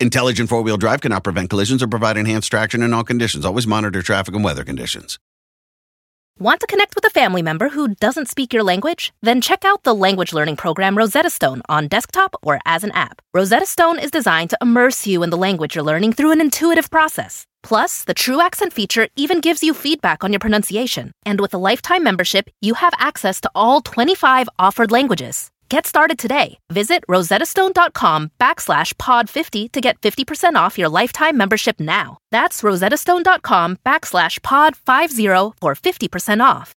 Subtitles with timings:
[0.00, 3.44] Intelligent four wheel drive cannot prevent collisions or provide enhanced traction in all conditions.
[3.44, 5.18] Always monitor traffic and weather conditions.
[6.38, 9.12] Want to connect with a family member who doesn't speak your language?
[9.20, 13.20] Then check out the language learning program Rosetta Stone on desktop or as an app.
[13.34, 16.90] Rosetta Stone is designed to immerse you in the language you're learning through an intuitive
[16.90, 17.44] process.
[17.62, 21.12] Plus, the True Accent feature even gives you feedback on your pronunciation.
[21.26, 25.50] And with a lifetime membership, you have access to all 25 offered languages.
[25.70, 26.58] Get started today.
[26.68, 32.18] Visit rosettastone.com backslash pod50 to get 50% off your lifetime membership now.
[32.32, 36.74] That's rosettastone.com backslash pod50 for 50% off.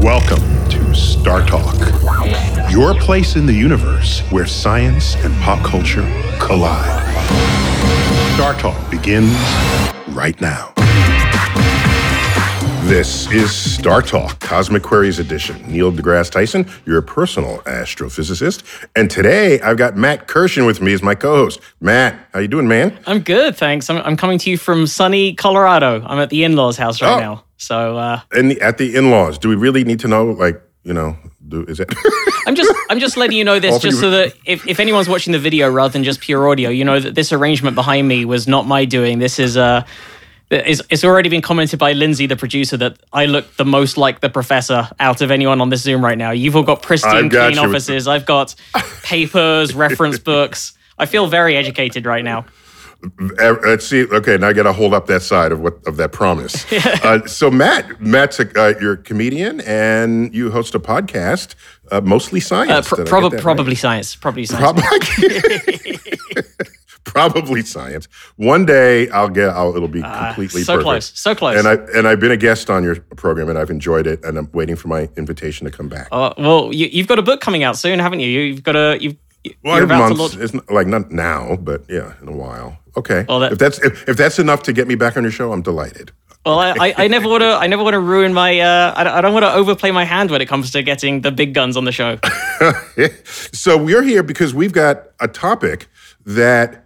[0.00, 1.74] Welcome to Star Talk,
[2.70, 6.08] your place in the universe where science and pop culture
[6.38, 7.02] collide.
[8.34, 9.36] Star Talk begins
[10.14, 10.71] right now.
[12.86, 15.62] This is Star Talk, Cosmic Queries Edition.
[15.70, 18.64] Neil deGrasse Tyson, your personal astrophysicist.
[18.96, 21.60] And today I've got Matt Kirshen with me as my co-host.
[21.80, 22.98] Matt, how you doing, man?
[23.06, 23.88] I'm good, thanks.
[23.88, 26.02] I'm, I'm coming to you from sunny Colorado.
[26.04, 27.20] I'm at the in-laws house right Oh.
[27.20, 27.44] now.
[27.56, 30.92] So uh, And the, at the in-laws, do we really need to know, like, you
[30.92, 31.16] know,
[31.48, 31.88] do, is it?
[32.46, 35.32] I'm just I'm just letting you know this just so that if, if anyone's watching
[35.32, 38.48] the video rather than just pure audio, you know that this arrangement behind me was
[38.48, 39.20] not my doing.
[39.20, 39.84] This is uh
[40.52, 44.20] it's, it's already been commented by Lindsay, the producer, that I look the most like
[44.20, 46.30] the professor out of anyone on this Zoom right now.
[46.30, 48.06] You've all got pristine, got clean offices.
[48.06, 48.54] I've got
[49.02, 50.74] papers, reference books.
[50.98, 52.44] I feel very educated right now.
[53.40, 54.04] Uh, Let's see.
[54.04, 56.70] Okay, now I got to hold up that side of what of that promise.
[57.04, 61.56] uh, so, Matt, Matt's a, uh, you're a comedian and you host a podcast,
[61.90, 62.70] uh, mostly science.
[62.70, 63.42] Uh, pr- get prob- that right?
[63.42, 64.14] probably science.
[64.14, 64.80] Probably science.
[64.80, 65.98] Probably.
[67.12, 68.08] Probably science.
[68.36, 69.50] One day I'll get.
[69.50, 70.82] I'll, it'll be completely Ah, so perfect.
[70.84, 71.58] close, so close.
[71.58, 74.38] And I and I've been a guest on your program and I've enjoyed it and
[74.38, 76.08] I'm waiting for my invitation to come back.
[76.10, 78.28] Uh, well, you, you've got a book coming out soon, haven't you?
[78.28, 79.16] You've got a you've.
[79.62, 80.36] well, you're about to launch.
[80.36, 82.78] It's not, like not now, but yeah, in a while.
[82.96, 83.26] Okay.
[83.28, 85.52] Well, that- if that's if, if that's enough to get me back on your show,
[85.52, 86.12] I'm delighted.
[86.44, 87.50] Well, I, I, never want to.
[87.52, 88.58] I never want to ruin my.
[88.58, 91.20] Uh, I, don't- I don't want to overplay my hand when it comes to getting
[91.20, 92.18] the big guns on the show.
[93.52, 95.86] so we're here because we've got a topic
[96.26, 96.84] that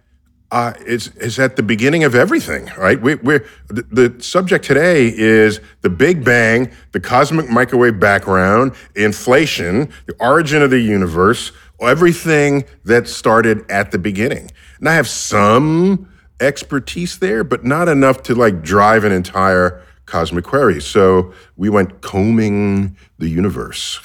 [0.51, 3.01] uh, is is at the beginning of everything, right?
[3.01, 9.91] We, we're the, the subject today is the Big Bang, the cosmic microwave background, inflation,
[10.05, 14.49] the origin of the universe, everything that started at the beginning.
[14.79, 16.09] And I have some
[16.39, 20.81] expertise there, but not enough to like drive an entire cosmic query.
[20.81, 23.99] So we went combing the universe.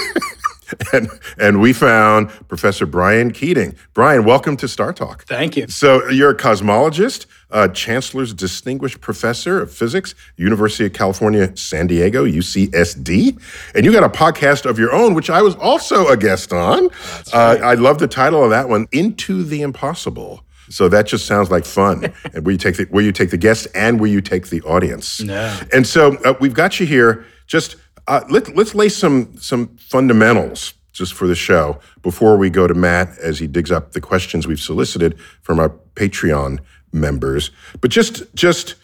[0.92, 1.08] and
[1.38, 3.74] and we found Professor Brian Keating.
[3.94, 5.24] Brian, welcome to Star Talk.
[5.24, 5.68] Thank you.
[5.68, 12.24] So you're a cosmologist, uh, Chancellor's Distinguished Professor of Physics, University of California, San Diego,
[12.24, 13.40] UCSD,
[13.74, 16.90] and you got a podcast of your own, which I was also a guest on.
[17.32, 21.50] Uh, I love the title of that one, "Into the Impossible." So that just sounds
[21.50, 22.12] like fun.
[22.34, 24.60] and where you take the where you take the guests and where you take the
[24.62, 25.20] audience.
[25.20, 25.62] Yeah.
[25.72, 27.24] And so uh, we've got you here.
[27.46, 27.76] Just
[28.08, 32.74] uh, let, let's lay some some fundamentals just for the show before we go to
[32.74, 36.58] Matt as he digs up the questions we've solicited from our Patreon
[36.92, 37.50] members.
[37.80, 38.74] But just just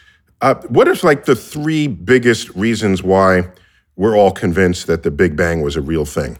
[0.41, 3.49] uh, what are like the three biggest reasons why
[3.97, 6.39] we're all convinced that the Big Bang was a real thing?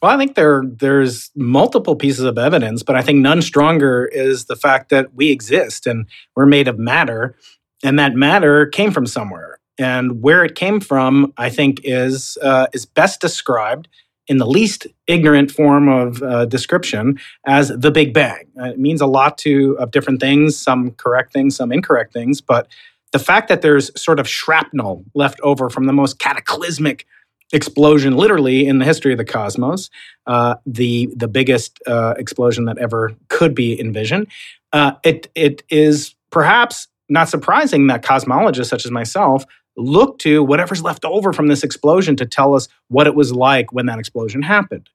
[0.00, 4.46] Well, I think there there's multiple pieces of evidence, but I think none stronger is
[4.46, 7.36] the fact that we exist and we're made of matter,
[7.84, 9.51] and that matter came from somewhere.
[9.78, 13.88] And where it came from, I think, is uh, is best described
[14.28, 18.46] in the least ignorant form of uh, description as the Big Bang.
[18.60, 22.40] Uh, it means a lot to of different things, some correct things, some incorrect things,
[22.40, 22.68] but
[23.12, 27.06] the fact that there's sort of shrapnel left over from the most cataclysmic
[27.52, 29.90] explosion literally in the history of the cosmos
[30.26, 34.26] uh, the the biggest uh, explosion that ever could be envisioned
[34.72, 39.44] uh, it it is perhaps not surprising that cosmologists such as myself
[39.76, 43.72] look to whatever's left over from this explosion to tell us what it was like
[43.72, 44.88] when that explosion happened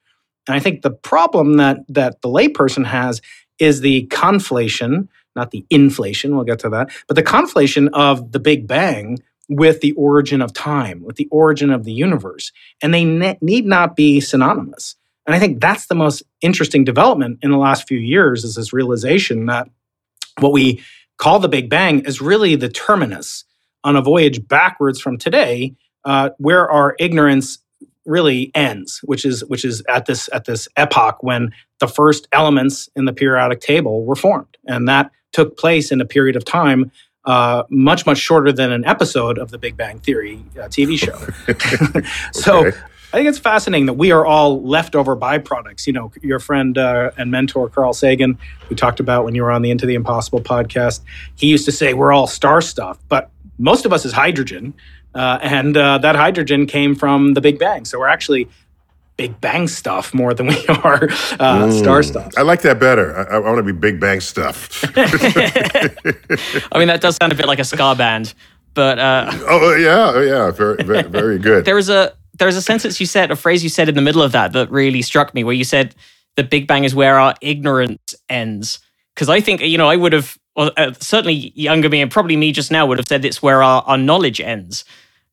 [0.48, 3.22] and i think the problem that that the layperson has
[3.60, 8.40] is the conflation not the inflation we'll get to that but the conflation of the
[8.40, 9.18] big bang
[9.50, 12.52] with the origin of time, with the origin of the universe.
[12.82, 14.96] And they ne- need not be synonymous.
[15.26, 18.74] And I think that's the most interesting development in the last few years is this
[18.74, 19.70] realization that
[20.40, 20.84] what we
[21.18, 23.44] call the Big Bang is really the terminus
[23.84, 25.74] on a voyage backwards from today,
[26.06, 27.60] uh, where our ignorance
[28.06, 32.90] really ends, which is which is at this at this epoch when the first elements
[32.96, 36.92] in the periodic table were formed, and that took place in a period of time
[37.28, 41.18] uh, much much shorter than an episode of the Big Bang Theory uh, TV show.
[42.34, 42.68] so.
[42.68, 42.78] Okay.
[43.14, 45.88] I think it's fascinating that we are all leftover byproducts.
[45.88, 48.38] You know, your friend uh, and mentor Carl Sagan,
[48.68, 51.00] who talked about when you were on the Into the Impossible podcast,
[51.36, 54.74] he used to say we're all star stuff, but most of us is hydrogen,
[55.16, 57.86] uh, and uh, that hydrogen came from the Big Bang.
[57.86, 58.48] So we're actually
[59.18, 61.10] Big Bang stuff more than we are
[61.40, 62.32] uh, star stuff.
[62.38, 63.18] I like that better.
[63.18, 64.84] I, I want to be Big Bang stuff.
[64.96, 68.34] I mean, that does sound a bit like a ska band,
[68.74, 71.66] but uh, oh yeah, oh, yeah, very, very, very good.
[71.66, 74.02] there was a there was a sentence you said, a phrase you said in the
[74.02, 75.96] middle of that that really struck me, where you said
[76.36, 78.80] the Big Bang is where our ignorance ends.
[79.16, 82.36] Because I think you know, I would have well, uh, certainly younger me and probably
[82.36, 84.84] me just now would have said it's where our, our knowledge ends.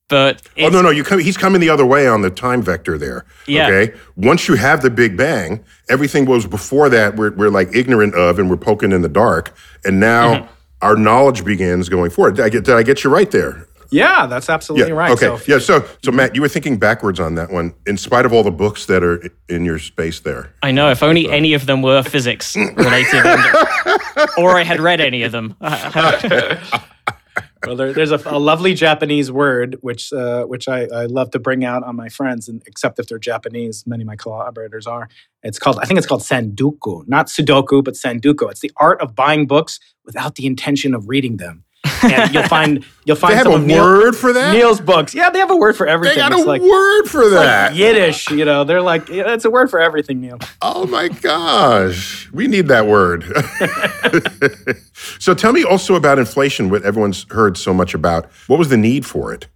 [0.08, 2.98] But Oh no, no, you come, he's coming the other way on the time vector
[2.98, 3.24] there.
[3.46, 3.66] Yeah.
[3.68, 3.94] Okay.
[4.16, 8.38] Once you have the Big Bang, everything was before that we're, we're like ignorant of
[8.38, 9.56] and we're poking in the dark.
[9.84, 10.46] And now Mm-hmm.
[10.82, 12.36] our knowledge begins going forward.
[12.36, 13.66] Did I get, did I get you right there?
[13.90, 15.10] Yeah, that's absolutely right.
[15.12, 15.26] Okay.
[15.26, 15.58] So, yeah.
[15.58, 18.50] So, so Matt, you were thinking backwards on that one, in spite of all the
[18.50, 20.54] books that are in your space there.
[20.62, 25.00] I know if only any of them were physics related, and- or I had read
[25.00, 25.56] any of them.
[25.60, 31.38] well, there, there's a, a lovely Japanese word which uh, which I, I love to
[31.38, 35.08] bring out on my friends, and except if they're Japanese, many of my collaborators are.
[35.42, 38.50] It's called I think it's called tsundoku, not sudoku, but tsundoku.
[38.50, 41.63] It's the art of buying books without the intention of reading them.
[42.12, 44.52] And you'll find you'll find They have a Neil- word for that.
[44.54, 45.14] Neil's books.
[45.14, 46.16] Yeah, they have a word for everything.
[46.16, 47.74] they got it's a like, word for like that.
[47.74, 48.30] Yiddish.
[48.30, 50.38] You know, they're like yeah, it's a word for everything, Neil.
[50.62, 53.24] Oh my gosh, we need that word.
[55.18, 58.26] so tell me also about inflation, what everyone's heard so much about.
[58.46, 59.46] What was the need for it?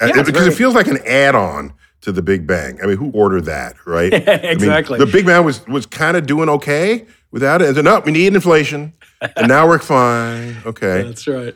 [0.00, 1.72] Uh, Yeah, because very- it feels like an add-on
[2.02, 2.78] to the Big Bang.
[2.82, 4.12] I mean, who ordered that, right?
[4.28, 4.98] I mean, Exactly.
[4.98, 7.68] the Big Bang was was kind of doing okay without it.
[7.68, 8.92] And then, no, we need inflation,
[9.36, 10.56] and now we're fine.
[10.66, 11.02] Okay.
[11.02, 11.54] That's right.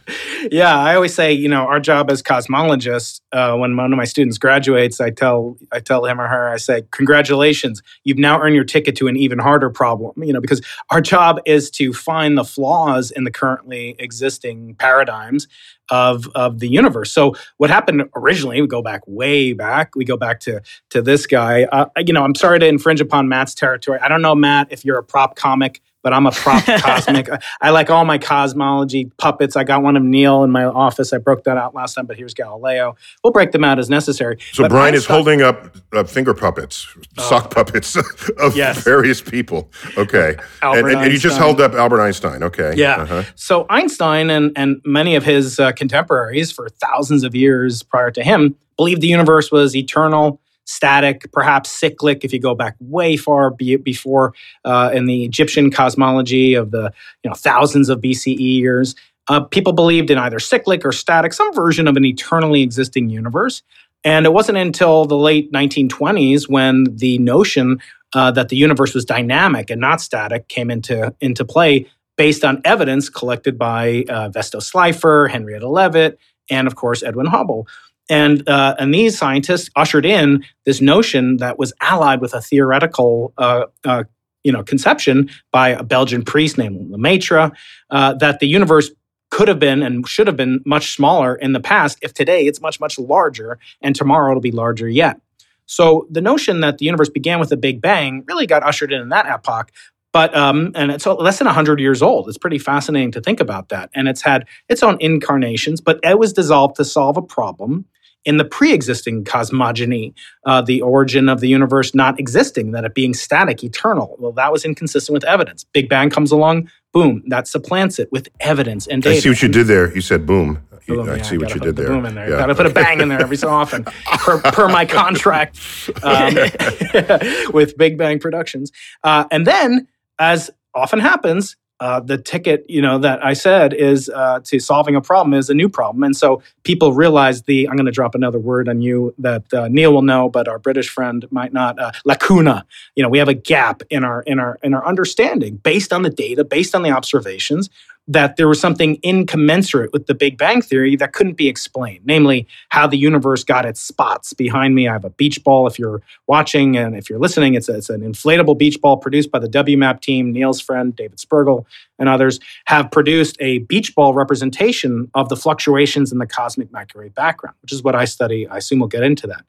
[0.51, 4.05] Yeah, I always say, you know, our job as cosmologists, uh, when one of my
[4.05, 8.55] students graduates, I tell I tell him or her, I say, congratulations, you've now earned
[8.55, 10.23] your ticket to an even harder problem.
[10.23, 15.47] You know, because our job is to find the flaws in the currently existing paradigms
[15.91, 17.13] of of the universe.
[17.13, 18.61] So what happened originally?
[18.61, 19.95] We go back way back.
[19.95, 21.65] We go back to to this guy.
[21.65, 23.99] Uh, you know, I'm sorry to infringe upon Matt's territory.
[24.01, 25.83] I don't know, Matt, if you're a prop comic.
[26.03, 27.31] But I'm a prop cosmic.
[27.31, 29.55] I- I like all my cosmology puppets.
[29.57, 31.13] I got one of Neil in my office.
[31.13, 32.97] I broke that out last time, but here's Galileo.
[33.23, 34.39] We'll break them out as necessary.
[34.53, 36.87] So But Brian is Einstein- holding up uh, finger puppets,
[37.19, 38.05] sock puppets of
[38.39, 38.53] Oh.
[38.55, 38.83] Yes.
[38.83, 39.71] various people.
[39.99, 42.43] Okay, and, Albert and, and you just held up Albert Einstein.
[42.43, 43.03] Okay, Yeah.
[43.03, 43.23] Uh-huh.
[43.35, 48.23] So Einstein and, and many of his uh, contemporaries for thousands of years prior to
[48.23, 52.25] him believed the universe was eternal, static, perhaps cyclic.
[52.25, 54.35] If you go back way far be, before
[54.65, 58.95] uh, in the Egyptian cosmology of the you know thousands of BCE years,
[59.29, 63.63] uh, people believed in either cyclic or static, some version of an eternally existing universe.
[64.03, 67.81] And it wasn't until the late 1920s when the notion
[68.15, 72.61] uh, that the universe was dynamic and not static came into into play based on
[72.65, 76.19] evidence collected by uh, Vesto Slipher, Henrietta Leavitt,
[76.49, 77.67] and of course Edwin Hubble.
[78.11, 83.33] And uh, and these scientists ushered in this notion that was allied with a theoretical.
[83.39, 84.05] Uh, uh,
[84.43, 87.53] you know, conception by a Belgian priest named Lemaitre
[87.91, 88.91] uh, that the universe
[89.31, 91.99] could have been and should have been much smaller in the past.
[92.01, 95.21] If today it's much much larger, and tomorrow it'll be larger yet.
[95.67, 99.03] So the notion that the universe began with a big bang really got ushered in
[99.03, 99.71] in that epoch.
[100.13, 102.29] But um, and it's less than hundred years old.
[102.29, 105.81] It's pretty fascinating to think about that, and it's had its own incarnations.
[105.81, 107.85] But it was dissolved to solve a problem
[108.25, 113.15] in the pre-existing cosmogony, uh, the origin of the universe not existing, that it being
[113.15, 114.17] static, eternal.
[114.19, 115.65] Well, that was inconsistent with evidence.
[115.65, 119.17] Big Bang comes along, boom, that supplants it with evidence and data.
[119.17, 119.95] I see what you did there.
[119.95, 120.63] You said boom.
[120.87, 121.91] You- I yeah, see what you did the there.
[121.93, 122.29] Boom in there.
[122.29, 122.39] Yeah.
[122.39, 125.59] Got to put a bang in there every so often, per, per my contract
[126.03, 126.35] um,
[127.53, 128.73] with Big Bang Productions.
[129.05, 129.87] Uh, and then,
[130.19, 134.97] as often happens, uh, the ticket, you know, that I said is uh, to solving
[134.97, 137.69] a problem is a new problem, and so people realize the.
[137.69, 140.59] I'm going to drop another word on you that uh, Neil will know, but our
[140.59, 141.79] British friend might not.
[141.79, 142.67] Uh, lacuna.
[142.95, 146.03] You know, we have a gap in our in our in our understanding based on
[146.03, 147.71] the data, based on the observations
[148.11, 152.45] that there was something incommensurate with the Big Bang Theory that couldn't be explained, namely
[152.71, 154.33] how the universe got its spots.
[154.33, 155.69] Behind me, I have a beach ball.
[155.69, 159.31] If you're watching and if you're listening, it's, a, it's an inflatable beach ball produced
[159.31, 160.33] by the WMAP team.
[160.33, 161.67] Neil's friend, David Spergel,
[162.01, 167.15] and others have produced a beach ball representation of the fluctuations in the cosmic microwave
[167.15, 168.49] background, which is what I study.
[168.49, 169.45] I assume we'll get into that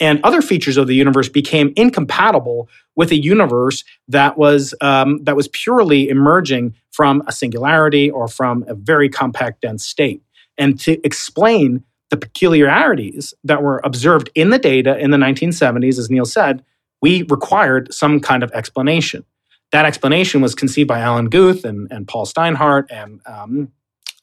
[0.00, 5.36] and other features of the universe became incompatible with a universe that was um, that
[5.36, 10.22] was purely emerging from a singularity or from a very compact dense state.
[10.58, 16.10] And to explain the peculiarities that were observed in the data in the 1970s as
[16.10, 16.64] neil said
[17.00, 19.24] we required some kind of explanation.
[19.72, 23.72] That explanation was conceived by alan guth and, and paul steinhardt and um,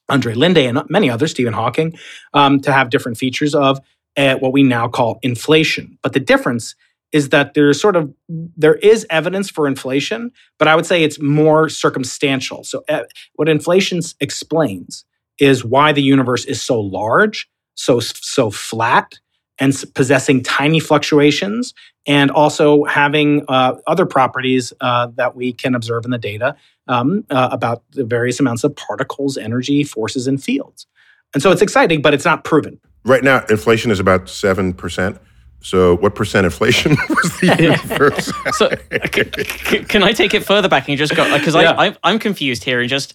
[0.07, 1.97] andre linde and many others stephen hawking
[2.33, 3.79] um, to have different features of
[4.15, 5.97] at what we now call inflation.
[6.01, 6.75] But the difference
[7.11, 11.21] is that there's sort of there is evidence for inflation, but I would say it's
[11.21, 12.63] more circumstantial.
[12.63, 13.03] So uh,
[13.35, 15.05] what inflation explains
[15.37, 19.19] is why the universe is so large, so so flat,
[19.59, 21.73] and possessing tiny fluctuations,
[22.05, 26.55] and also having uh, other properties uh, that we can observe in the data
[26.87, 30.87] um, uh, about the various amounts of particles, energy, forces, and fields.
[31.33, 32.79] And so it's exciting, but it's not proven.
[33.03, 35.19] Right now, inflation is about 7%.
[35.63, 38.31] So, what percent inflation was the universe?
[38.57, 38.69] so,
[39.13, 41.38] c- can I take it further back and just go?
[41.38, 41.79] Because yeah.
[41.79, 42.81] I, I'm confused here.
[42.81, 43.13] And just,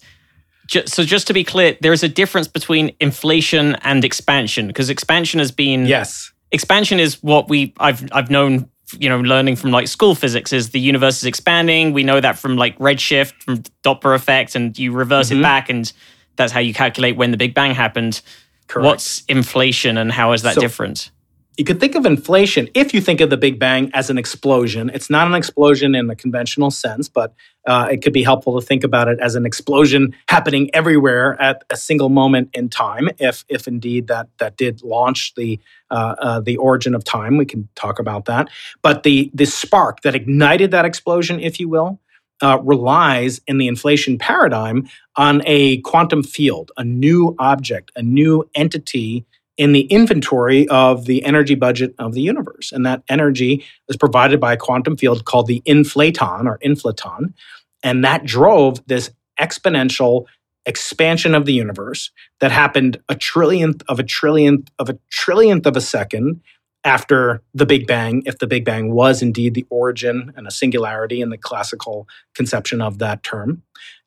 [0.65, 4.67] just, so, just to be clear, there is a difference between inflation and expansion.
[4.67, 9.57] Because expansion has been yes, expansion is what we I've I've known you know learning
[9.57, 11.93] from like school physics is the universe is expanding.
[11.93, 15.39] We know that from like redshift, from Doppler effect, and you reverse mm-hmm.
[15.39, 15.91] it back, and
[16.37, 18.21] that's how you calculate when the Big Bang happened.
[18.67, 18.85] Correct.
[18.85, 21.11] What's inflation and how is that so, different?
[21.57, 24.91] You could think of inflation if you think of the Big Bang as an explosion.
[24.93, 27.33] It's not an explosion in the conventional sense, but
[27.65, 31.63] uh, it could be helpful to think about it as an explosion happening everywhere at
[31.71, 33.09] a single moment in time.
[33.17, 37.45] If, if indeed that that did launch the uh, uh, the origin of time, we
[37.45, 38.49] can talk about that.
[38.83, 41.99] But the the spark that ignited that explosion, if you will,
[42.41, 48.47] uh, relies in the inflation paradigm on a quantum field, a new object, a new
[48.55, 49.25] entity
[49.57, 52.71] in the inventory of the energy budget of the universe.
[52.71, 57.33] And that energy is provided by a quantum field called the inflaton or inflaton.
[57.81, 60.25] And that drove this exponential
[60.67, 65.77] expansion of the universe that happened a trillionth of a trillionth of a trillionth of
[65.77, 66.41] a second
[66.87, 71.21] after the Big Bang, if the Big Bang was indeed the origin and a singularity
[71.21, 73.63] in the classical conception of that term.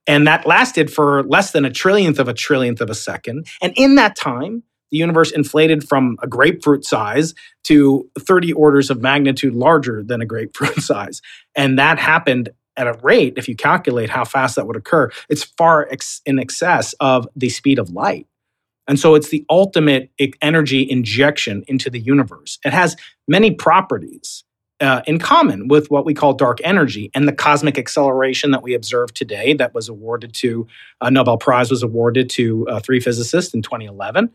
[0.07, 3.47] And that lasted for less than a trillionth of a trillionth of a second.
[3.63, 7.35] And in that time, the universe inflated from a grapefruit size
[7.65, 11.23] to 30 orders of magnitude larger than a grapefruit size.
[11.55, 15.45] And that happened at a rate, if you calculate how fast that would occur, it's
[15.45, 18.27] far ex- in excess of the speed of light.
[18.90, 20.11] And so it's the ultimate
[20.42, 22.59] energy injection into the universe.
[22.64, 22.97] It has
[23.28, 24.42] many properties
[24.80, 28.75] uh, in common with what we call dark energy and the cosmic acceleration that we
[28.75, 30.66] observe today that was awarded to
[31.00, 34.28] a Nobel Prize was awarded to uh, three physicists in 2011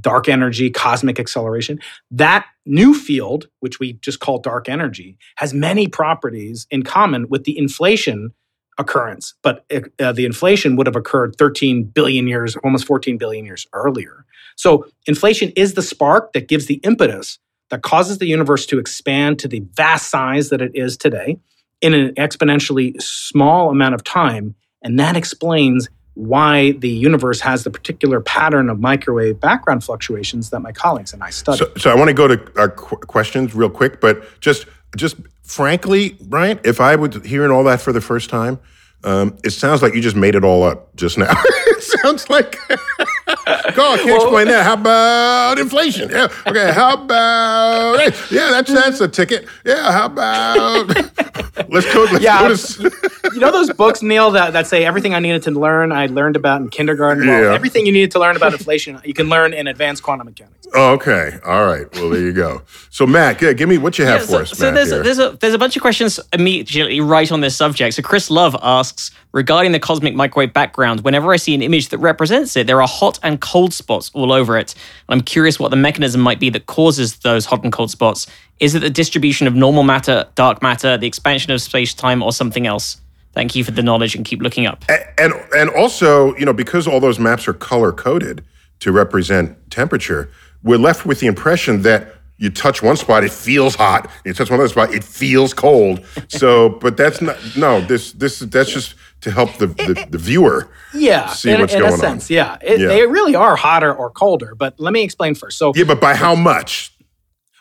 [0.00, 1.80] dark energy cosmic acceleration
[2.10, 7.42] that new field which we just call dark energy has many properties in common with
[7.42, 8.32] the inflation
[8.78, 9.64] occurrence, but
[10.00, 14.24] uh, the inflation would have occurred 13 billion years, almost 14 billion years earlier.
[14.56, 17.38] So, inflation is the spark that gives the impetus
[17.70, 21.38] that causes the universe to expand to the vast size that it is today
[21.80, 24.54] in an exponentially small amount of time.
[24.82, 30.60] And that explains why the universe has the particular pattern of microwave background fluctuations that
[30.60, 31.58] my colleagues and I study.
[31.58, 35.16] So, so I want to go to our qu- questions real quick, but just just
[35.52, 38.58] frankly, Brian, if I was hearing all that for the first time,
[39.04, 41.30] um, it sounds like you just made it all up just now.
[41.66, 42.56] it sounds like.
[43.74, 44.64] Go, I can't well, explain that.
[44.64, 46.10] How about inflation?
[46.10, 46.28] Yeah.
[46.46, 46.72] Okay.
[46.72, 48.30] How about?
[48.30, 49.48] Yeah, that's that's a ticket.
[49.64, 49.90] Yeah.
[49.90, 50.88] How about?
[51.68, 52.06] let's go.
[52.10, 52.40] Let's yeah.
[52.40, 53.01] Go to,
[53.32, 56.36] you know those books, Neil, that, that say everything I needed to learn, I learned
[56.36, 57.26] about in kindergarten.
[57.26, 57.54] Well, yeah.
[57.54, 60.66] Everything you needed to learn about inflation, you can learn in advanced quantum mechanics.
[60.74, 61.38] Oh, okay.
[61.44, 61.86] All right.
[61.94, 62.62] Well, there you go.
[62.90, 64.50] So, Matt, yeah, give me what you have yeah, so, for us.
[64.50, 67.54] So Matt, there's a, there's a there's a bunch of questions immediately right on this
[67.54, 67.94] subject.
[67.94, 71.00] So Chris Love asks regarding the cosmic microwave background.
[71.00, 74.32] Whenever I see an image that represents it, there are hot and cold spots all
[74.32, 74.74] over it.
[75.08, 78.26] And I'm curious what the mechanism might be that causes those hot and cold spots.
[78.58, 82.32] Is it the distribution of normal matter, dark matter, the expansion of space time, or
[82.32, 83.01] something else?
[83.32, 84.84] Thank you for the knowledge and keep looking up.
[84.88, 88.44] And, and and also, you know, because all those maps are color coded
[88.80, 90.28] to represent temperature,
[90.62, 94.10] we're left with the impression that you touch one spot, it feels hot.
[94.24, 96.04] You touch one other spot, it feels cold.
[96.28, 97.80] So, but that's not no.
[97.80, 101.78] This this that's just to help the, the, the viewer yeah, see in, what's in
[101.78, 102.34] going a sense, on.
[102.34, 102.56] yeah.
[102.60, 102.88] It, Yeah.
[102.88, 105.58] They really are hotter or colder, but let me explain first.
[105.58, 106.92] So, Yeah, but by how much?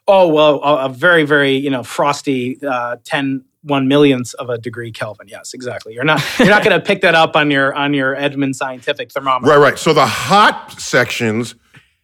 [0.07, 4.57] oh well, a, a very, very you know frosty uh, 10 one millionths of a
[4.57, 5.27] degree Kelvin.
[5.27, 5.93] Yes, exactly.
[5.93, 9.11] You're not you're not going to pick that up on your on your Edmund scientific
[9.11, 9.51] thermometer.
[9.51, 9.79] Right, right.
[9.79, 11.55] So the hot sections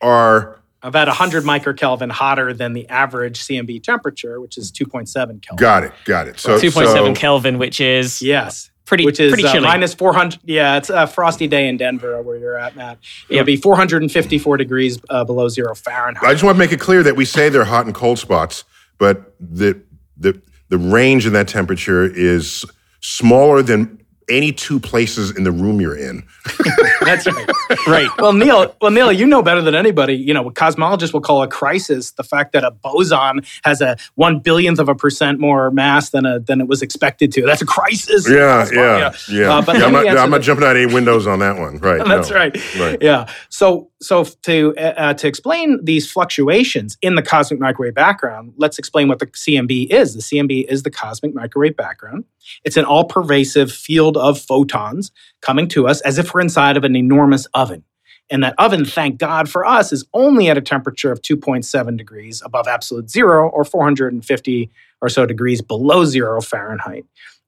[0.02, 5.42] are About 100 microkelvin hotter than the average CMB temperature, which is 2.7 Kelvin.
[5.58, 6.40] got it, got it.
[6.40, 8.70] So 2.7 so- Kelvin, which is Yes.
[8.86, 10.40] pretty which is pretty uh, minus 400.
[10.46, 13.00] Yeah, it's a frosty day in Denver where you're at, Matt.
[13.28, 13.46] It'll Yep.
[13.48, 16.24] be 454 degrees uh, below zero Fahrenheit.
[16.24, 18.64] I just want to make it clear that we say they're hot and cold spots,
[19.00, 19.82] but the
[20.16, 22.66] the the range in that temperature is
[23.02, 26.24] smaller than any two places in the room you're in.
[27.02, 27.50] That's right.
[27.88, 28.10] right.
[28.18, 30.16] Well, Neil, well, Neil, you know better than anybody.
[30.16, 33.98] You know, what cosmologists will call a crisis the fact that a boson has a
[34.16, 37.44] one billionth of a percent more mass than a than it was expected to.
[37.44, 38.30] That's a crisis.
[38.30, 39.54] Yeah, yeah, yeah.
[39.54, 41.78] Uh, but Yeah, I'm not, answer I'm not jumping out any windows on that one.
[41.78, 42.04] Right.
[42.06, 42.36] That's no.
[42.36, 42.76] right.
[42.80, 43.02] Right.
[43.02, 43.32] Yeah.
[43.50, 49.08] So so to uh, to explain these fluctuations in the cosmic microwave background, let's explain
[49.08, 50.14] what the CMB is.
[50.14, 52.26] The CMB is the cosmic microwave background.
[52.64, 56.96] It's an all-pervasive field of photons coming to us as if we're inside of an
[56.96, 57.84] enormous oven.
[58.30, 62.42] And that oven, thank God for us, is only at a temperature of 2.7 degrees
[62.44, 64.70] above absolute zero or 450
[65.02, 67.06] or so degrees below zero Fahrenheit.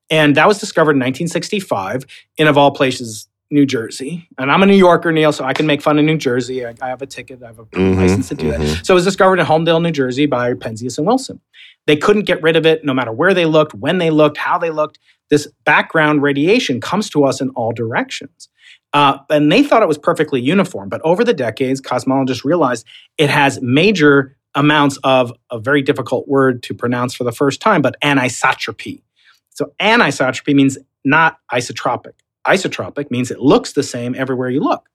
[0.09, 2.05] And that was discovered in 1965
[2.37, 4.27] in, of all places, New Jersey.
[4.37, 6.65] And I'm a New Yorker, Neil, so I can make fun of New Jersey.
[6.65, 8.85] I, I have a ticket, I have a Mhm, license to do that.
[8.85, 11.41] So it was discovered in Holmdel, New Jersey by Penzias and Wilson.
[11.87, 14.59] They couldn't get rid of it no matter where they looked, when they looked, how
[14.59, 14.99] they looked.
[15.29, 18.49] This background radiation comes to us in all directions.
[18.93, 20.89] Uh, and they thought it was perfectly uniform.
[20.89, 22.85] But over the decades, cosmologists realized
[23.17, 27.81] it has major amounts of a very difficult word to pronounce for the first time,
[27.81, 29.03] but anisotropy.
[29.51, 32.13] So anisotropy means not isotropic.
[32.47, 34.89] Isotropic means it looks the same everywhere you look.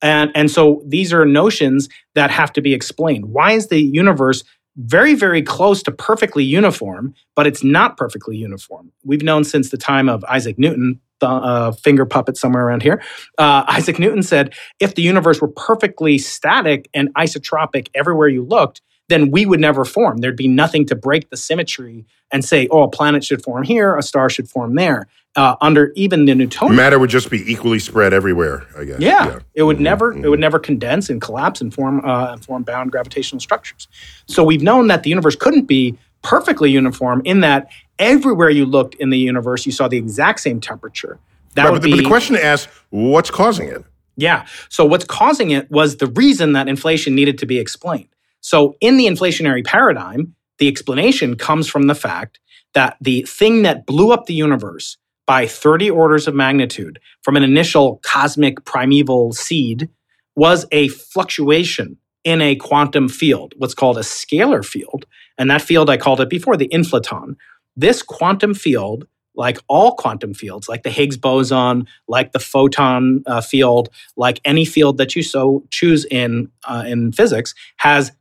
[0.00, 3.26] And, and so these are notions that have to be explained.
[3.26, 4.44] Why is the universe
[4.78, 8.92] very, very close to perfectly uniform, but it's not perfectly uniform?
[9.04, 13.02] We've known since the time of Isaac Newton, the uh, finger puppet somewhere around here.
[13.36, 18.80] Uh, Isaac Newton said if the universe were perfectly static and isotropic everywhere you looked,
[19.08, 20.18] then we would never form.
[20.18, 23.96] There'd be nothing to break the symmetry and say, oh, a planet should form here,
[23.96, 25.08] a star should form there.
[25.36, 28.98] Uh, under even the Newtonian Matter would just be equally spread everywhere, I guess.
[28.98, 32.44] yeah, it would Mhm, never it would never condense and collapse and form uh, and
[32.44, 33.86] form bound gravitational structures.
[34.26, 37.68] So we've known that the universe couldn't be perfectly uniform in that
[38.00, 41.20] everywhere you looked in the universe you saw the exact same temperature.
[41.54, 43.84] That Right, would but, the, be but the question asks, what's causing it?
[44.16, 44.46] yeah.
[44.70, 48.08] So what's causing it was the reason that inflation needed to be explained.
[48.40, 52.40] So in the inflationary paradigm, the explanation comes from the fact
[52.74, 54.96] that the thing that blew up the universe
[55.28, 59.90] by 30 orders of magnitude from an initial cosmic primeval seed
[60.34, 65.04] was a fluctuation in a quantum field, what's called a scalar field.
[65.36, 67.36] And that field, I called it before, the inflaton.
[67.76, 73.42] This quantum field, like all quantum fields, like the Higgs boson, like the photon uh,
[73.42, 78.12] field, like any field that you so choose in uh, in physics, has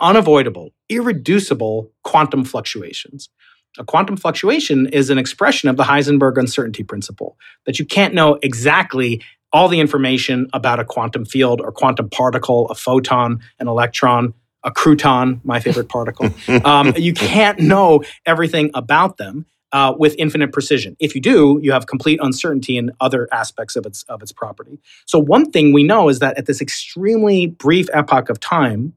[0.00, 3.28] unavoidable, irreducible quantum fluctuations.
[3.78, 8.38] A quantum fluctuation is an expression of the Heisenberg uncertainty principle that you can't know
[8.42, 9.20] exactly
[9.52, 14.34] all the information about a quantum field or quantum particle, a photon, an electron,
[14.64, 16.30] a crouton, my favorite particle.
[16.64, 20.96] Um, you can't know everything about them uh, with infinite precision.
[21.00, 24.78] If you do, you have complete uncertainty in other aspects of its of its property.
[25.04, 28.94] So one thing we know is that at this extremely brief epoch of time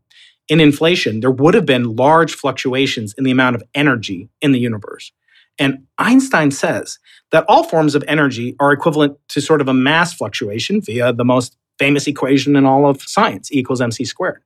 [0.48, 4.60] in inflation, there would have been large fluctuations in the amount of energy in the
[4.60, 5.12] universe.
[5.60, 7.00] And Einstein says
[7.32, 11.26] that all forms of energy are equivalent to sort of a mass fluctuation via the
[11.26, 14.42] most famous equation in all of science, E equals mc squared.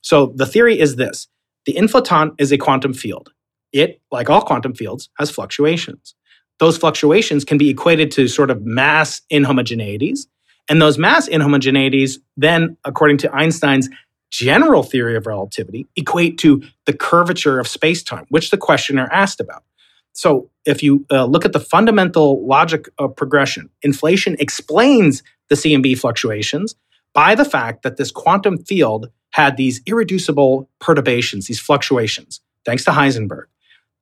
[0.00, 1.28] So the theory is this
[1.66, 3.30] the inflaton is a quantum field.
[3.72, 6.14] It, like all quantum fields, has fluctuations.
[6.58, 10.26] Those fluctuations can be equated to sort of mass inhomogeneities.
[10.68, 13.88] And those mass inhomogeneities, then, according to Einstein's
[14.38, 19.64] general theory of relativity, equate to the curvature of spacetime, which the questioner asked about.
[20.12, 25.98] So, if you uh, look at the fundamental logic of progression, inflation explains the CMB
[25.98, 26.74] fluctuations
[27.12, 32.90] by the fact that this quantum field had these irreducible perturbations, these fluctuations, thanks to
[32.90, 33.44] Heisenberg.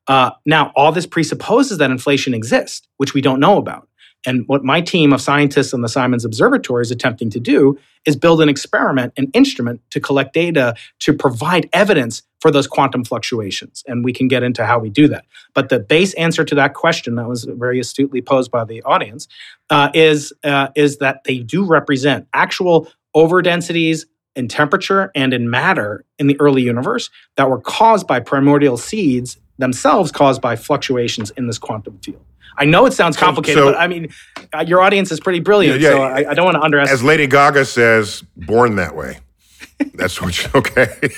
[0.06, 3.88] Uh, now, all this presupposes that inflation exists, which we don't know about.
[4.26, 8.16] And what my team of scientists in the Simons Observatory is attempting to do is
[8.16, 13.82] build an experiment, an instrument to collect data to provide evidence for those quantum fluctuations.
[13.86, 15.24] And we can get into how we do that.
[15.54, 19.28] But the base answer to that question that was very astutely posed by the audience
[19.70, 24.04] uh, is, uh, is that they do represent actual overdensities
[24.36, 29.38] in temperature and in matter in the early universe that were caused by primordial seeds
[29.58, 32.24] themselves caused by fluctuations in this quantum field.
[32.56, 34.08] I know it sounds complicated, so, but I mean,
[34.52, 36.94] uh, your audience is pretty brilliant, yeah, yeah, so I, I, don't want to underestimate.
[36.94, 39.18] As Lady Gaga says, born that way.
[39.94, 40.36] That's what.
[40.42, 41.10] You, okay.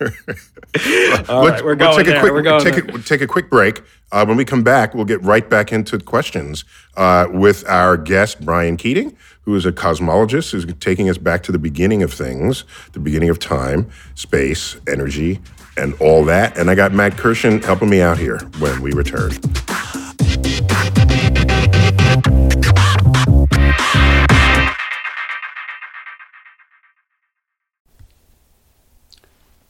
[1.28, 2.16] All right, we're going take there.
[2.16, 3.82] A quick, we're going take, a, take a quick break.
[4.12, 6.64] Uh, when we come back, we'll get right back into questions
[6.96, 11.52] uh, with our guest Brian Keating, who is a cosmologist, who's taking us back to
[11.52, 15.40] the beginning of things, the beginning of time, space, energy,
[15.76, 16.56] and all that.
[16.58, 19.32] And I got Matt Kirshen helping me out here when we return.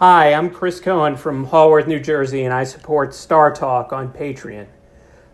[0.00, 4.68] Hi, I'm Chris Cohen from Haworth, New Jersey, and I support Star Talk on Patreon.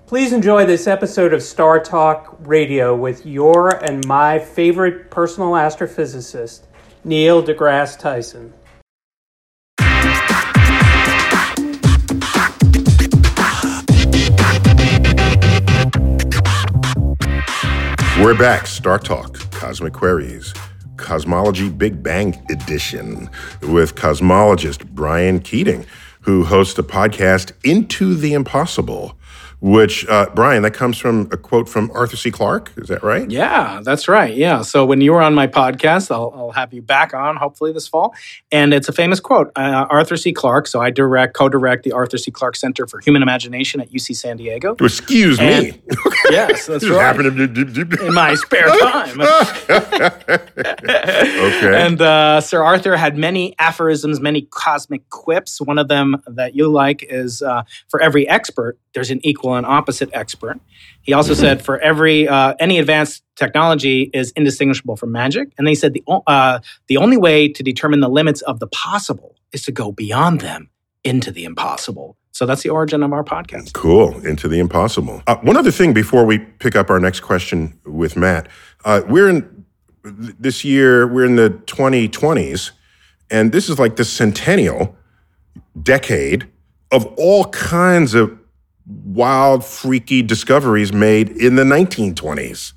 [0.06, 6.62] Please enjoy this episode of Star Talk Radio with your and my favorite personal astrophysicist,
[7.04, 8.54] Neil deGrasse Tyson.
[18.18, 20.54] We're back, Star Talk, Cosmic Queries.
[20.96, 23.28] Cosmology Big Bang Edition
[23.62, 25.86] with cosmologist Brian Keating,
[26.20, 29.16] who hosts a podcast, Into the Impossible
[29.64, 32.30] which uh, Brian, that comes from a quote from Arthur C.
[32.30, 32.70] Clarke.
[32.76, 33.30] Is that right?
[33.30, 34.36] Yeah, that's right.
[34.36, 34.60] Yeah.
[34.60, 37.88] So when you were on my podcast, I'll, I'll have you back on hopefully this
[37.88, 38.14] fall,
[38.52, 40.34] and it's a famous quote, uh, Arthur C.
[40.34, 40.66] Clarke.
[40.66, 42.30] So I direct, co-direct the Arthur C.
[42.30, 44.76] Clarke Center for Human Imagination at UC San Diego.
[44.78, 45.82] Excuse and, me.
[46.30, 47.18] yes, that's right.
[47.18, 49.18] In my spare time.
[50.60, 51.86] okay.
[51.86, 55.58] And uh, Sir Arthur had many aphorisms, many cosmic quips.
[55.58, 59.66] One of them that you like is uh, for every expert, there's an equal and
[59.66, 60.60] opposite expert.
[61.02, 65.74] He also said for every uh, any advanced technology is indistinguishable from magic, and they
[65.74, 69.72] said the uh, the only way to determine the limits of the possible is to
[69.72, 70.70] go beyond them
[71.04, 72.16] into the impossible.
[72.32, 73.74] So that's the origin of our podcast.
[73.74, 75.22] Cool, into the impossible.
[75.26, 78.48] Uh, one other thing before we pick up our next question with Matt,
[78.84, 79.64] uh, we're in
[80.02, 81.06] this year.
[81.06, 82.72] We're in the 2020s,
[83.30, 84.96] and this is like the centennial
[85.80, 86.48] decade
[86.90, 88.38] of all kinds of
[88.86, 92.72] wild, freaky discoveries made in the 1920s,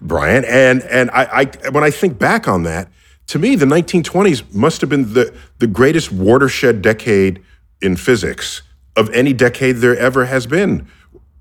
[0.00, 0.44] Brian.
[0.44, 2.88] And and I, I when I think back on that,
[3.28, 7.42] to me, the 1920s must have been the the greatest watershed decade
[7.80, 8.62] in physics
[8.96, 10.86] of any decade there ever has been,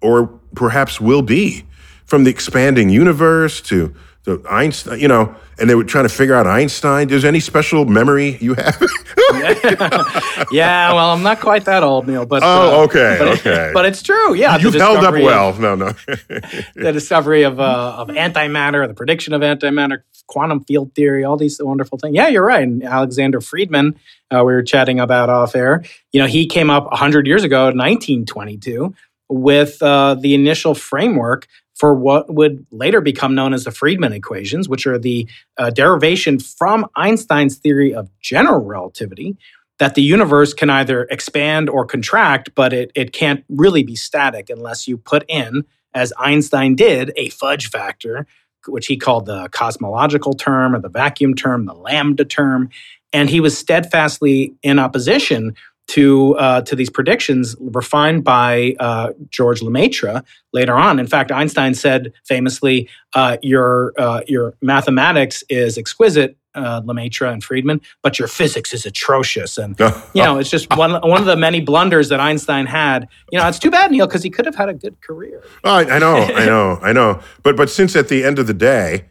[0.02, 1.66] or perhaps will be.
[2.06, 6.34] From the expanding universe to the Einstein, you know, and they were trying to figure
[6.34, 7.10] out Einstein.
[7.12, 8.82] Is any special memory you have?
[10.52, 12.26] yeah, well, I'm not quite that old, Neil.
[12.26, 13.72] But oh, uh, okay, but, okay.
[13.74, 14.34] But it's true.
[14.34, 15.50] Yeah, you've the held up well.
[15.50, 15.92] Of, no, no.
[16.08, 21.62] the discovery of uh, of antimatter, the prediction of antimatter, quantum field theory, all these
[21.64, 22.16] wonderful things.
[22.16, 22.64] Yeah, you're right.
[22.64, 23.96] And Alexander Friedman,
[24.32, 25.84] uh, we were chatting about off air.
[26.12, 28.94] You know, he came up 100 years ago, 1922,
[29.30, 34.68] with uh, the initial framework for what would later become known as the Friedman equations,
[34.70, 39.38] which are the uh, derivation from Einstein's theory of general relativity
[39.78, 44.50] that the universe can either expand or contract, but it, it can't really be static
[44.50, 48.26] unless you put in, as Einstein did, a fudge factor,
[48.68, 52.70] which he called the cosmological term or the vacuum term, the lambda term.
[53.12, 55.56] And he was steadfastly in opposition
[55.88, 61.00] to uh, to these predictions refined by uh, George Lemaitre later on.
[61.00, 67.44] In fact, Einstein said famously, uh, "Your uh, your mathematics is exquisite." Uh, Lemaitre and
[67.44, 69.78] Friedman, but your physics is atrocious, and
[70.14, 73.10] you know it's just one one of the many blunders that Einstein had.
[73.30, 75.44] You know, it's too bad, Neil, because he could have had a good career.
[75.66, 77.20] I, I know, I know, I know.
[77.44, 79.04] But but since at the end of the day,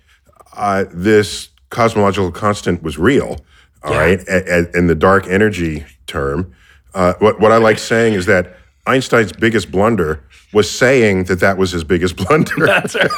[0.56, 3.36] uh, this cosmological constant was real,
[3.82, 3.98] all yeah.
[3.98, 6.54] right, a, a, in the dark energy term,
[6.94, 11.58] uh, what, what I like saying is that Einstein's biggest blunder was saying that that
[11.58, 12.66] was his biggest blunder.
[12.66, 13.10] That's right.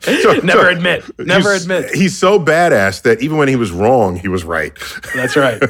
[0.00, 1.18] so, never so admit.
[1.18, 1.94] Never he's, admit.
[1.94, 4.72] He's so badass that even when he was wrong, he was right.
[5.14, 5.60] That's right.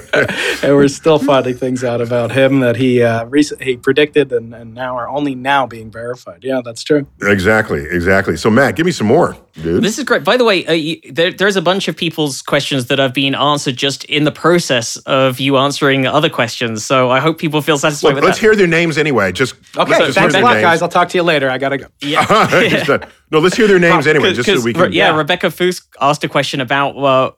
[0.62, 4.54] and we're still finding things out about him that he uh, recent, he predicted and,
[4.54, 6.44] and now are only now being verified.
[6.44, 7.06] Yeah, that's true.
[7.22, 7.84] Exactly.
[7.84, 8.36] Exactly.
[8.36, 9.36] So Matt, give me some more.
[9.54, 9.82] Dude.
[9.82, 10.22] This is great.
[10.22, 13.34] By the way, uh, you, there, there's a bunch of people's questions that have been
[13.34, 16.84] answered just in the process of you answering other questions.
[16.84, 18.42] So I hope people feel satisfied Look, with let's that.
[18.42, 19.32] hear their names anyway.
[19.32, 19.98] Just okay.
[19.98, 20.82] Just thanks a lot, guys.
[20.82, 21.50] I'll talk to you later.
[21.50, 21.86] I gotta go.
[22.00, 22.26] Yeah.
[23.30, 24.92] no, let's hear their names anyway, just so we can.
[24.92, 25.16] Yeah, yeah.
[25.16, 27.32] Rebecca Fuchs asked a question about uh,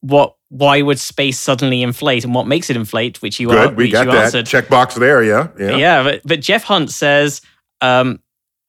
[0.00, 3.74] what why would space suddenly inflate and what makes it inflate, which you Good, are,
[3.74, 4.46] we got you that answered.
[4.46, 5.22] checkbox there.
[5.22, 5.76] Yeah, yeah.
[5.76, 7.40] Yeah, but, but Jeff Hunt says.
[7.80, 8.20] Um,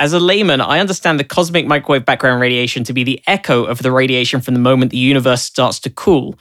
[0.01, 3.81] as a layman, I understand the cosmic microwave background radiation to be the echo of
[3.81, 6.39] the radiation from the moment the universe starts to cool.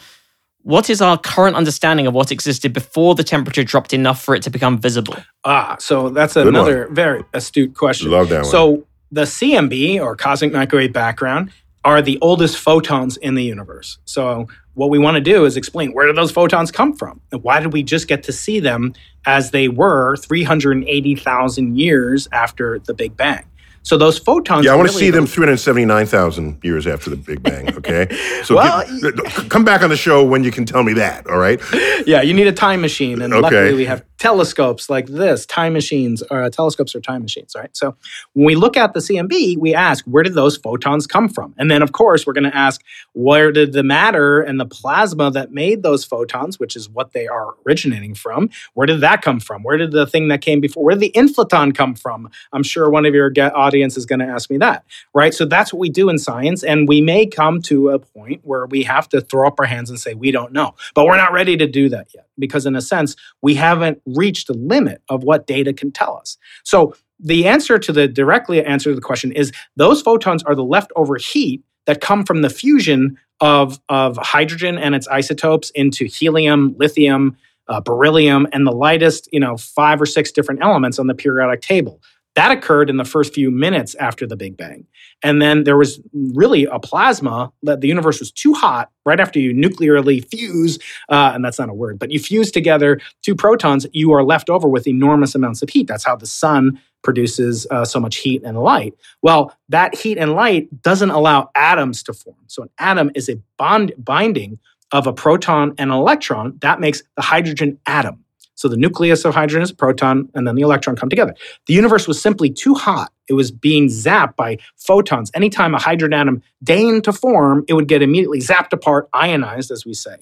[0.63, 4.43] What is our current understanding of what existed before the temperature dropped enough for it
[4.43, 5.17] to become visible?
[5.45, 6.95] Ah, so that's another one.
[6.95, 8.11] very astute question.
[8.11, 8.51] Love that one.
[8.51, 11.51] So the CMB or cosmic microwave background
[11.85, 13.99] are the oldest photons in the universe.
[14.05, 17.21] So what we want to do is explain where did those photons come from?
[17.33, 18.95] And why did we just get to see them
[19.27, 23.45] as they were 380,000 years after the Big Bang?
[23.83, 24.65] So those photons.
[24.65, 27.69] Yeah, I want really to see them 379,000 years after the Big Bang.
[27.79, 28.09] Okay,
[28.45, 29.15] so well, get,
[29.51, 31.27] come back on the show when you can tell me that.
[31.29, 31.61] All right.
[32.07, 33.43] Yeah, you need a time machine, and Okay.
[33.43, 35.47] luckily we have telescopes like this.
[35.47, 37.75] Time machines, uh, telescopes are time machines, right?
[37.77, 37.97] So
[38.33, 41.71] when we look at the CMB, we ask where did those photons come from, and
[41.71, 45.53] then of course we're going to ask where did the matter and the plasma that
[45.53, 49.63] made those photons, which is what they are originating from, where did that come from?
[49.63, 50.85] Where did the thing that came before?
[50.85, 52.31] Where did the inflaton come from?
[52.53, 55.33] I'm sure one of your audience is going to ask me that, right?
[55.33, 58.67] So that's what we do in science, and we may come to a point where
[58.67, 61.33] we have to throw up our hands and say we don't know, but we're not
[61.33, 65.23] ready to do that yet because, in a sense, we haven't reached the limit of
[65.23, 66.37] what data can tell us.
[66.65, 70.65] So the answer to the directly answer to the question is those photons are the
[70.65, 76.77] leftover heat that come from the fusion of, of hydrogen and its isotopes into helium,
[76.79, 77.37] lithium,
[77.69, 81.61] uh, beryllium, and the lightest, you know, five or six different elements on the periodic
[81.61, 82.01] table.
[82.39, 84.87] That occurred in the first few minutes after the Big Bang.
[85.25, 89.41] And then there was really a plasma that the universe was too hot right after
[89.41, 93.89] you nuclearly fuse, uh, and that's not a word, but you fuse together two protons,
[93.93, 95.89] you are left over with enormous amounts of heat.
[95.89, 98.95] That's how the sun produces uh, so much heat and light.
[99.21, 102.37] Well, that heat and light doesn't allow atoms to form.
[102.47, 104.61] So an atom is a bond binding
[104.93, 106.57] of a proton and an electron.
[106.61, 108.25] That makes the hydrogen atom.
[108.59, 111.33] So the nucleus of hydrogen is a proton, and then the electron come together.
[111.69, 113.13] The universe was simply too hot.
[113.29, 115.31] It was being zapped by photons.
[115.33, 119.87] Anytime a hydrogen atom deigned to form, it would get immediately zapped apart, ionized, as
[119.87, 120.17] we say.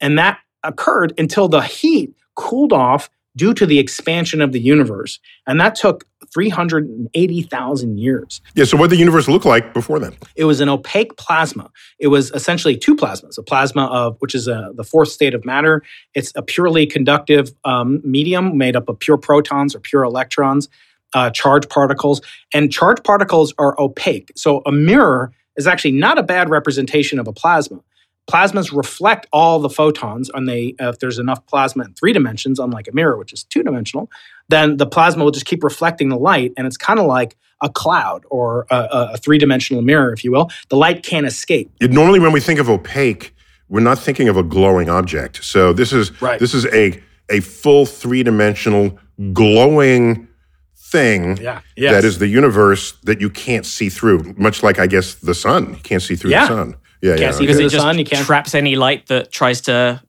[0.00, 5.20] And that occurred until the heat cooled off due to the expansion of the universe.
[5.46, 8.40] And that took 380,000 years.
[8.54, 8.64] Yeah.
[8.64, 10.16] So what did the universe look like before then?
[10.36, 11.70] It was an opaque plasma.
[11.98, 15.44] It was essentially two plasmas: a plasma of which is a, the fourth state of
[15.44, 15.82] matter.
[16.14, 20.68] It's a purely conductive um, medium made up of pure protons or pure electrons,
[21.14, 22.20] uh, charged particles,
[22.52, 24.32] and charged particles are opaque.
[24.36, 27.80] So a mirror is actually not a bad representation of a plasma.
[28.30, 32.58] Plasmas reflect all the photons, and they uh, if there's enough plasma in three dimensions,
[32.58, 34.10] unlike a mirror, which is two dimensional,
[34.48, 37.68] then the plasma will just keep reflecting the light, and it's kind of like a
[37.68, 40.50] cloud or a, a three dimensional mirror, if you will.
[40.68, 41.70] The light can't escape.
[41.80, 43.34] Normally, when we think of opaque,
[43.68, 45.44] we're not thinking of a glowing object.
[45.44, 46.38] So this is Right.
[46.38, 48.98] this is a a full three dimensional
[49.32, 50.28] glowing
[50.76, 51.60] thing Yeah.
[51.76, 51.92] Yes.
[51.92, 54.34] that is the universe that you can't see through.
[54.36, 56.42] Much like I guess the sun, you can't see through Yeah.
[56.42, 56.74] the sun.
[57.02, 57.16] Yeah, yeah.
[57.18, 57.46] Can't see okay.
[57.46, 60.00] because through it just sun, you can't- traps any light that tries to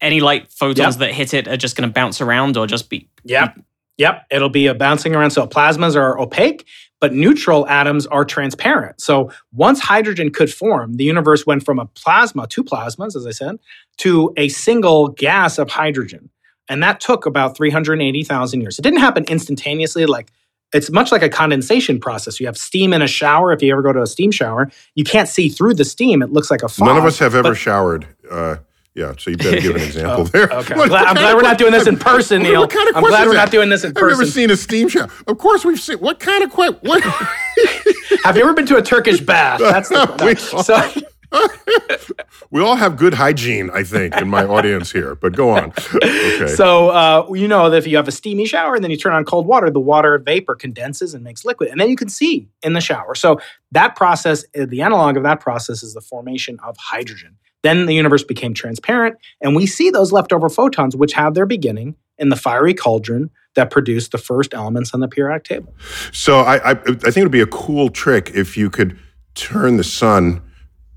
[0.00, 0.98] any light photons Yep.
[0.98, 3.60] that hit it are just going to bounce around or just be Yep.
[3.98, 4.26] Yep.
[4.30, 5.30] It'll be a bouncing around.
[5.30, 6.66] So plasmas are opaque,
[7.00, 9.00] but neutral atoms are transparent.
[9.00, 13.30] So once hydrogen could form, the universe went from a plasma, two plasmas, as I
[13.30, 13.56] said,
[13.98, 16.30] to a single gas of hydrogen.
[16.68, 18.78] And that took about 380,000 years.
[18.78, 20.06] It didn't happen instantaneously.
[20.06, 20.32] Like
[20.72, 22.40] it's much like a condensation process.
[22.40, 23.52] You have steam in a shower.
[23.52, 26.22] If you ever go to a steam shower, you can't see through the steam.
[26.22, 26.86] It looks like a fog.
[26.88, 28.06] None of us have ever but- showered.
[28.30, 28.56] Uh,
[28.94, 30.52] yeah, so you better give an example there.
[30.52, 30.74] Okay.
[30.74, 32.60] What- I'm glad, what I'm kind glad of we're not doing this in person, Neil.
[32.60, 34.26] What kind of I'm question glad we're not doing this in I've never person.
[34.26, 35.08] seen a steam shower.
[35.26, 35.96] Of course, we've seen.
[35.98, 37.02] What kind of que- What?
[38.24, 39.60] Have you ever been to a Turkish bath?
[39.60, 41.02] That's the We- so.
[42.50, 45.14] we all have good hygiene, I think, in my audience here.
[45.14, 45.72] But go on.
[45.94, 46.46] Okay.
[46.48, 49.12] So uh, you know that if you have a steamy shower and then you turn
[49.12, 52.48] on cold water, the water vapor condenses and makes liquid, and then you can see
[52.62, 53.14] in the shower.
[53.14, 53.40] So
[53.70, 57.36] that process, uh, the analog of that process, is the formation of hydrogen.
[57.62, 61.94] Then the universe became transparent, and we see those leftover photons, which have their beginning
[62.18, 65.74] in the fiery cauldron that produced the first elements on the periodic table.
[66.12, 68.98] So I, I, I think it would be a cool trick if you could
[69.34, 70.42] turn the sun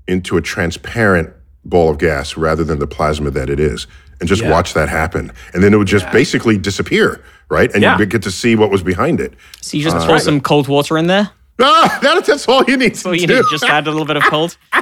[0.08, 1.30] into a transparent
[1.64, 3.86] ball of gas rather than the plasma that it is,
[4.20, 4.50] and just Yeah.
[4.50, 7.70] watch that happen, and then it would just basically disappear, right?
[7.74, 7.98] And Yeah.
[7.98, 9.34] you get to see what was behind it.
[9.60, 12.94] so you just pour some cold water in there Ah, that, that's all you need
[12.94, 13.36] to so you do.
[13.36, 14.56] need just add a little bit of cold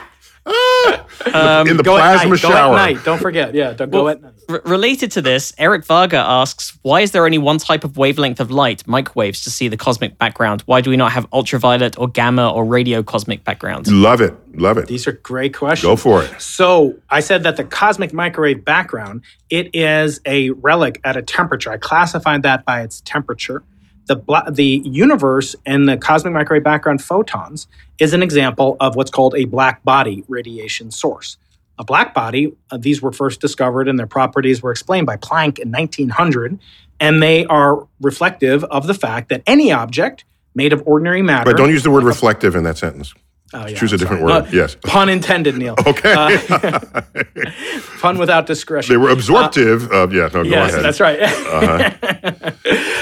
[0.46, 2.38] in the Go plasma at night.
[2.38, 2.50] shower.
[2.52, 3.04] Go at night.
[3.04, 3.54] Don't forget.
[3.54, 4.33] Yeah, don't go at night.
[4.48, 8.40] R- related to this, Eric Varga asks, why is there only one type of wavelength
[8.40, 10.62] of light, microwaves, to see the cosmic background?
[10.66, 13.90] Why do we not have ultraviolet or gamma or radio cosmic backgrounds?
[13.90, 14.86] Love it, love it.
[14.86, 15.88] These are great questions.
[15.88, 16.40] Go for it.
[16.40, 21.70] So I said that the cosmic microwave background, it is a relic at a temperature.
[21.70, 23.62] I classified that by its temperature.
[24.06, 27.66] The, bla- the universe and the cosmic microwave background photons
[27.98, 31.38] is an example of what's called a black body radiation source.
[31.78, 35.58] A black body, uh, these were first discovered and their properties were explained by Planck
[35.58, 36.58] in 1900,
[37.00, 41.44] and they are reflective of the fact that any object made of ordinary matter.
[41.50, 43.12] But don't use the word reflective in that sentence.
[43.52, 44.28] Oh, yeah, Choose a different word.
[44.46, 44.76] No, yes.
[44.84, 45.74] Pun intended, Neil.
[45.86, 46.12] Okay.
[46.12, 47.02] Uh,
[48.00, 48.92] pun without discretion.
[48.92, 49.90] they were absorptive.
[49.92, 50.84] of yeah, no, go Yes, ahead.
[50.84, 51.20] that's right.
[51.22, 52.50] uh-huh.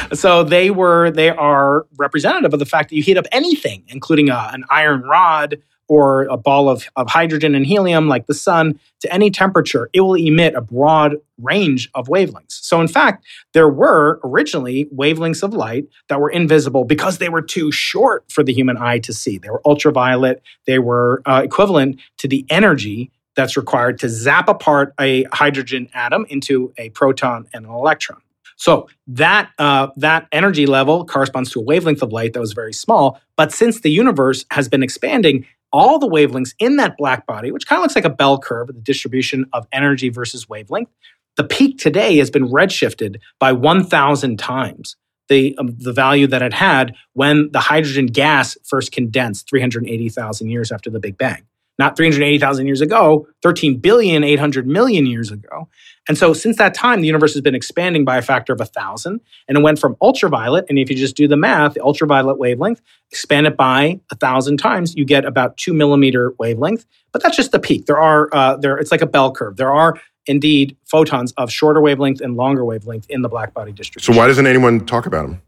[0.15, 4.29] so they were they are representative of the fact that you heat up anything, including
[4.31, 5.59] a, an iron rod
[5.93, 10.01] or a ball of, of hydrogen and helium like the sun to any temperature, it
[10.01, 12.63] will emit a broad range of wavelengths.
[12.63, 17.43] So in fact, there were originally wavelengths of light that were invisible because they were
[17.43, 19.37] too short for the human eye to see.
[19.37, 20.41] They were ultraviolet.
[20.67, 26.25] They were uh, equivalent to the energy that's required to zap apart a hydrogen atom
[26.31, 28.23] into a proton and an electron.
[28.57, 32.73] So that uh, that energy level corresponds to a wavelength of light that was very
[32.73, 33.21] small.
[33.37, 37.67] But since the universe has been expanding, all the wavelengths in that black body, which
[37.67, 40.91] kind of looks like a bell curve, the distribution of energy versus wavelength,
[41.37, 44.97] the peak today has been redshifted by 1,000 times
[45.29, 50.71] the um, the value that it had when the hydrogen gas first condensed 380,000 years
[50.71, 51.47] after the Big Bang
[51.79, 55.69] not 380,000 years ago, 13 billion 800 million years ago.
[56.09, 58.65] And so since that time, the universe has been expanding by a factor of a
[58.65, 59.21] thousand.
[59.49, 60.67] And it went from ultraviolet.
[60.69, 62.81] And if you just do the math, the ultraviolet wavelength,
[63.11, 66.87] expand it by a thousand times, you get about two millimeter wavelength.
[67.13, 67.87] But that's just the peak.
[67.87, 69.57] There are, uh, there, it's like a bell curve.
[69.57, 74.13] There are indeed photons of shorter wavelength and longer wavelength in the black body distribution.
[74.13, 75.43] So why doesn't anyone talk about them?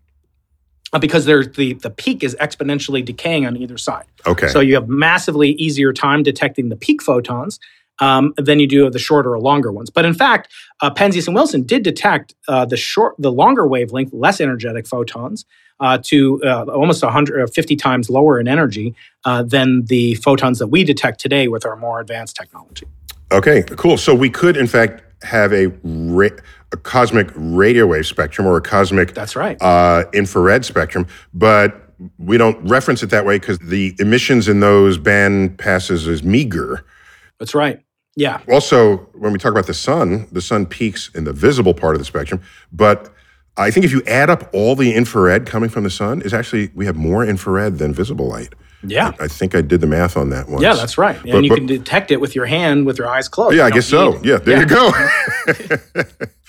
[0.95, 4.05] Uh, because there's the, the peak is exponentially decaying on either side.
[4.27, 4.47] Okay.
[4.47, 7.59] So you have massively easier time detecting the peak photons
[7.99, 9.91] um, than you do of the shorter or longer ones.
[9.91, 14.13] But in fact, uh, Penzias and Wilson did detect uh, the short, the longer wavelength,
[14.13, 15.45] less energetic photons
[15.81, 20.85] uh, to uh, almost 150 times lower in energy uh, than the photons that we
[20.85, 22.87] detect today with our more advanced technology.
[23.35, 23.99] Okay, cool.
[23.99, 26.29] So we could, in fact, have a ra-
[26.73, 29.57] a cosmic radio wave spectrum or a cosmic That's right.
[29.61, 34.99] uh, infrared spectrum, but we don't reference it that way because the emissions in those
[34.99, 36.85] band passes is meager.
[37.39, 37.81] That's right.
[38.17, 38.41] Yeah.
[38.49, 42.01] Also, when we talk about the sun, the sun peaks in the visible part of
[42.01, 42.41] the spectrum,
[42.73, 43.13] but
[43.57, 46.71] I think if you add up all the infrared coming from the sun, is actually
[46.75, 48.53] we have more infrared than visible light.
[48.87, 49.13] Yeah.
[49.21, 50.63] I, I think I did the math on that one.
[50.63, 51.17] Yeah, that's right.
[51.17, 53.57] And But- you but- can detect it with your hand with your eyes closed.
[53.57, 54.13] Yeah, I guess so.
[54.13, 54.93] need- Yeah, there you go.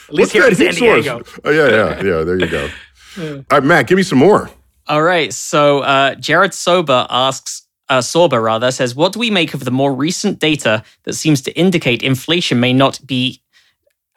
[0.08, 1.22] At least here in San Diego.
[1.44, 2.24] Oh, yeah, yeah, yeah.
[2.24, 2.70] There you go.
[3.20, 4.50] All right, Matt, give me some more.
[4.88, 5.34] All right.
[5.34, 9.72] So uh, Jared Sober asks, uh, Sorba rather, says, what do we make of the
[9.72, 13.42] more recent data that seems to indicate inflation may not be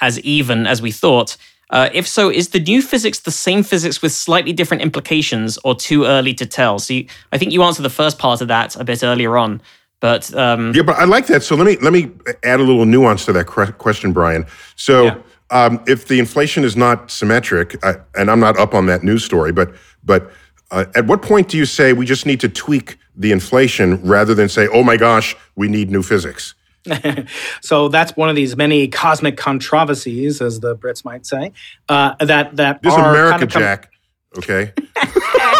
[0.00, 1.36] as even as we thought?
[1.70, 5.74] Uh, if so, is the new physics the same physics with slightly different implications or
[5.74, 6.78] too early to tell?
[6.78, 9.60] So you, I think you answered the first part of that a bit earlier on.
[10.00, 11.42] But um, Yeah, but I like that.
[11.42, 12.10] So let me let me
[12.44, 14.46] add a little nuance to that question, Brian.
[14.76, 15.16] So Yeah.
[15.50, 19.24] um, if the inflation is not symmetric, I, and I'm not up on that news
[19.24, 20.30] story, but but
[20.70, 24.34] uh, at what point do you say we just need to tweak the inflation rather
[24.34, 26.54] than say, oh my gosh, we need new physics?
[27.62, 31.52] So that's one of these many cosmic controversies, as the Brits might say,
[31.88, 33.90] uh, that that This are America kind of com- Jack,
[34.36, 34.72] okay?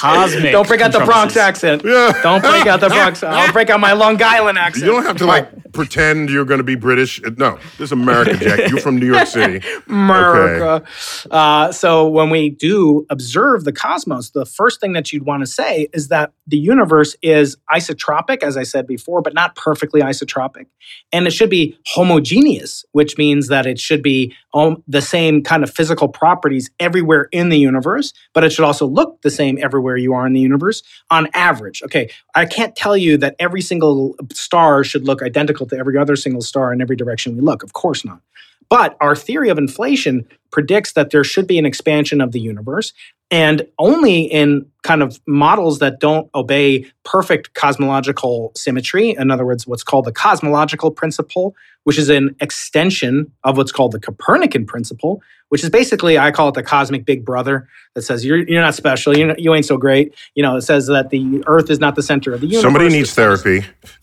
[0.00, 0.52] cosmic.
[0.52, 1.82] Don't break out the Bronx accent.
[1.84, 2.18] Yeah.
[2.22, 3.22] Don't break out the Bronx.
[3.22, 3.32] Accent.
[3.32, 4.86] I'll break out my Long Island accent.
[4.86, 7.20] You don't have to like pretend you're going to be British.
[7.36, 8.70] No, this is America Jack.
[8.70, 9.64] You're from New York City.
[9.88, 10.86] America.
[11.30, 15.46] Uh, so when we do observe the cosmos, the first thing that you'd want to
[15.46, 20.66] say is that the universe is isotropic, as I said before, but not perfectly isotropic.
[21.12, 25.70] And it should be homogeneous, which means that it should be the same kind of
[25.70, 30.14] physical properties everywhere in the universe, but it should also look the same everywhere you
[30.14, 31.82] are in the universe on average.
[31.82, 36.16] Okay, I can't tell you that every single star should look identical to every other
[36.16, 37.62] single star in every direction we look.
[37.62, 38.20] Of course not.
[38.68, 42.92] But our theory of inflation predicts that there should be an expansion of the universe.
[43.32, 49.66] And only in kind of models that don't obey perfect cosmological symmetry, in other words,
[49.66, 51.54] what's called the cosmological principle,
[51.84, 56.48] which is an extension of what's called the Copernican principle, which is basically, I call
[56.48, 59.64] it the cosmic big brother that says, you're, you're not special, you're not, you ain't
[59.64, 60.14] so great.
[60.34, 62.62] You know, it says that the earth is not the center of the universe.
[62.62, 63.64] Somebody needs therapy.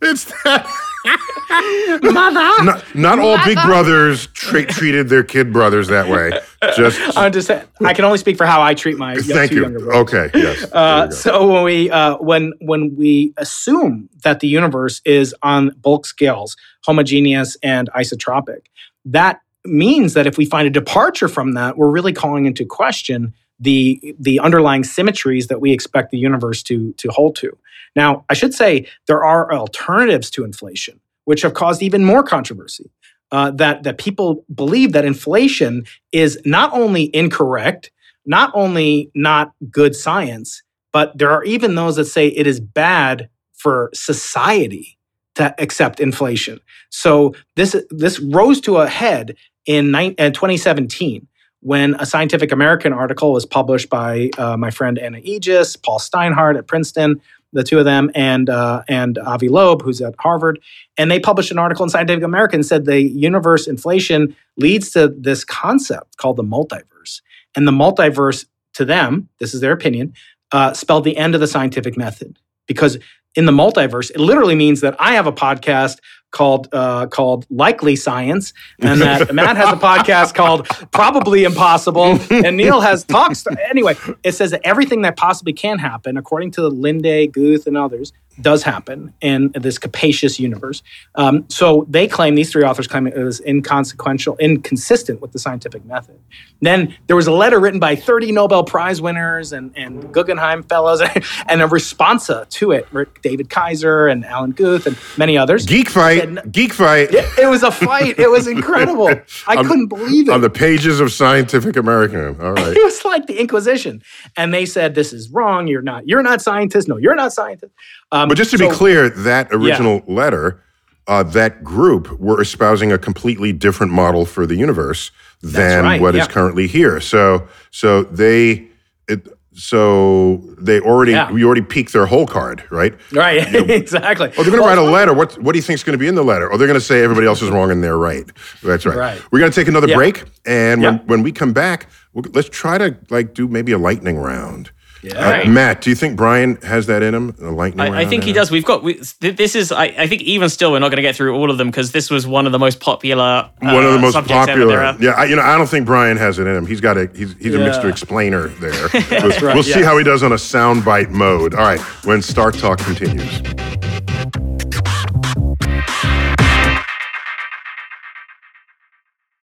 [0.00, 0.66] it's, that.
[2.02, 2.64] Mother!
[2.64, 6.38] Not, not all big brothers tra- treated their kid brothers that way.
[6.76, 9.66] Just I'm just I can only speak for how I treat my thank you.
[9.92, 10.64] Okay, yes.
[10.72, 16.06] Uh, so when we uh, when when we assume that the universe is on bulk
[16.06, 18.66] scales, homogeneous and isotropic,
[19.04, 23.34] that means that if we find a departure from that, we're really calling into question
[23.58, 27.56] the the underlying symmetries that we expect the universe to to hold to.
[27.94, 32.90] Now, I should say there are alternatives to inflation, which have caused even more controversy.
[33.30, 37.90] Uh, that that people believe that inflation is not only incorrect,
[38.26, 40.62] not only not good science,
[40.92, 44.98] but there are even those that say it is bad for society
[45.34, 46.60] to accept inflation.
[46.90, 49.34] So this this rose to a head
[49.64, 51.26] in nine, uh, 2017
[51.60, 56.58] when a Scientific American article was published by uh, my friend Anna Ijjas, Paul Steinhardt
[56.58, 57.20] at Princeton,
[57.52, 60.58] the two of them, and uh, and Avi Loeb, who's at Harvard,
[60.96, 65.08] and they published an article in Scientific American and said the universe inflation leads to
[65.08, 67.20] this concept called the multiverse,
[67.54, 70.14] and the multiverse to them, this is their opinion,
[70.52, 72.38] uh, spelled the end of the scientific method.
[72.66, 72.98] Because
[73.34, 75.98] in the multiverse, it literally means that I have a podcast
[76.32, 82.56] called uh, called Likely Science, and that Matt has a podcast called Probably Impossible, and
[82.56, 83.44] Neil has talks.
[83.70, 88.12] Anyway, it says that everything that possibly can happen, according to Linde, Guth, and others,
[88.40, 90.82] does happen in this capacious universe.
[91.14, 95.84] Um, so they claim these three authors claim it was inconsequential, inconsistent with the scientific
[95.84, 96.18] method.
[96.60, 101.00] Then there was a letter written by 30 Nobel Prize winners and, and Guggenheim fellows,
[101.46, 102.88] and a responsa to it,
[103.22, 105.66] David Kaiser and Alan Guth and many others.
[105.66, 106.21] Geek fight.
[106.50, 107.12] Geek fight.
[107.12, 108.18] It, it was a fight.
[108.18, 109.08] It was incredible.
[109.46, 110.32] I On- couldn't believe it.
[110.32, 112.40] On the pages of Scientific American.
[112.40, 112.76] All right.
[112.76, 114.02] it was like the Inquisition,
[114.36, 115.66] and they said, "This is wrong.
[115.66, 116.06] You're not.
[116.06, 116.88] You're not scientist.
[116.88, 117.72] No, you're not scientist."
[118.10, 120.62] Um, But just to be clear, that original letter,
[121.06, 125.10] uh, that group were espousing a completely different model for the universe
[125.42, 126.26] than right, what is yeah.
[126.26, 127.00] currently here.
[127.00, 128.68] So, so they,
[129.08, 131.30] it, so they already, Yeah.
[131.30, 132.94] we already peaked their whole card, right?
[133.12, 134.28] right, exactly.
[134.36, 135.12] Oh, they're going to write a letter.
[135.12, 136.48] What What do you think is going to be in the letter?
[136.50, 138.24] Or they're going to say everybody else is wrong and they're right.
[138.62, 138.96] That's right.
[138.96, 139.22] Right.
[139.30, 139.96] We're going to take another Yeah.
[139.96, 141.00] break, and when, Yeah.
[141.06, 144.70] when we come back, we'll, let's try to like do maybe a lightning round.
[145.02, 145.14] Yeah.
[145.14, 145.48] Uh, Right.
[145.48, 147.34] Matt, do you think Brian has that in him?
[147.42, 147.96] A lightning round?
[147.96, 148.36] I, I think he him?
[148.36, 148.50] does.
[148.50, 149.72] We've got we, th- this is.
[149.72, 151.90] I, I think even still, we're not going to get through all of them because
[151.92, 153.22] this was one of the most popular.
[153.24, 154.96] Uh, One of the most popular.
[155.00, 156.66] Yeah, I, you know, I don't think Brian has it in him.
[156.66, 157.68] He's got a he's he's a Yeah.
[157.70, 157.90] Mr.
[157.90, 158.88] Explainer there.
[159.10, 161.54] we'll right, we'll see how he does on a soundbite mode.
[161.54, 163.42] All right, when Star Talk continues.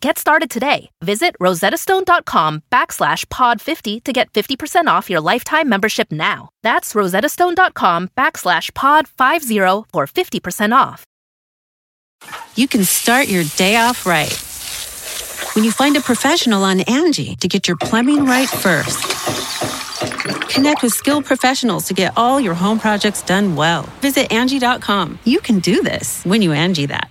[0.00, 0.90] Get started today.
[1.02, 6.50] Visit rosettastone.com backslash pod50 to get 50% off your lifetime membership now.
[6.62, 11.04] That's rosettastone.com backslash pod50 for 50% off.
[12.54, 14.32] You can start your day off right.
[15.54, 19.02] When you find a professional on Angie to get your plumbing right first.
[20.48, 23.82] Connect with skilled professionals to get all your home projects done well.
[24.00, 25.18] Visit Angie.com.
[25.24, 27.10] You can do this when you Angie that.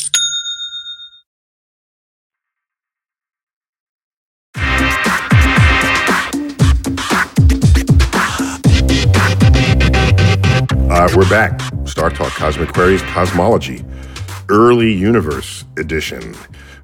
[10.93, 11.57] Uh, we're back.
[11.85, 13.81] Star Talk Cosmic Queries Cosmology,
[14.49, 16.35] Early Universe Edition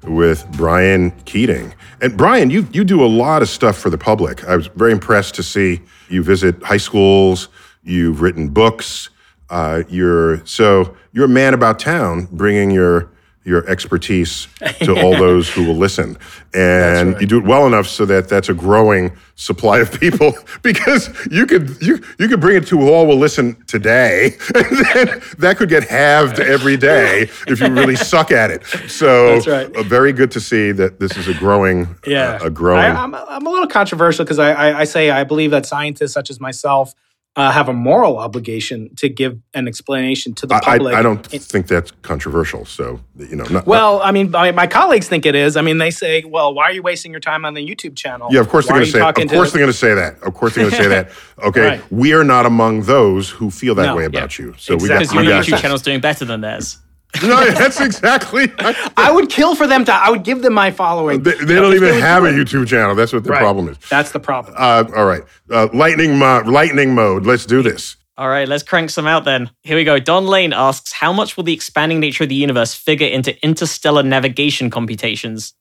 [0.04, 1.74] with Brian Keating.
[2.00, 4.48] And Brian, you, you do a lot of stuff for the public.
[4.48, 7.48] I was very impressed to see you visit high schools,
[7.82, 9.10] you've written books.
[9.50, 13.10] Uh, you're so you're a man about town, bringing your
[13.48, 14.46] your expertise
[14.82, 16.16] to all those who will listen.
[16.54, 17.20] And right.
[17.20, 21.46] you do it well enough so that that's a growing supply of people because you
[21.46, 25.56] could you you could bring it to who all will listen today and then that
[25.56, 28.64] could get halved every day if you really suck at it.
[28.88, 29.74] So right.
[29.74, 32.38] Uh, very good to see that this is a growing yeah.
[32.42, 35.24] Uh, a growing I, am I'm a little controversial because I, I I say I
[35.24, 36.94] believe that scientists such as myself
[37.38, 40.92] uh, have a moral obligation to give an explanation to the public.
[40.92, 42.64] I, I don't it, think that's controversial.
[42.64, 45.56] So you know, not, well, I mean, my, my, colleagues think it is.
[45.56, 48.28] I mean, they say, "Well, why are you wasting your time on the YouTube channel?"
[48.32, 49.24] Yeah, of course why they're going to say.
[49.24, 50.20] Of course they're going to say that.
[50.20, 51.10] Of course they're going to say that.
[51.38, 51.92] Okay, right.
[51.92, 54.46] we are not among those who feel that no, way about yeah.
[54.46, 54.54] you.
[54.58, 54.82] So exactly.
[54.82, 56.78] we got because your YouTube channel is doing better than theirs.
[57.22, 58.52] no, that's exactly.
[58.96, 59.92] I would kill for them to.
[59.92, 61.22] I would give them my following.
[61.22, 62.94] They, they don't even have a YouTube channel.
[62.94, 63.40] That's what the right.
[63.40, 63.78] problem is.
[63.88, 64.54] That's the problem.
[64.58, 67.24] Uh, all right, uh, lightning mo- lightning mode.
[67.24, 67.96] Let's do this.
[68.18, 69.48] All right, let's crank some out then.
[69.62, 70.00] Here we go.
[70.00, 74.02] Don Lane asks, how much will the expanding nature of the universe figure into interstellar
[74.02, 75.54] navigation computations?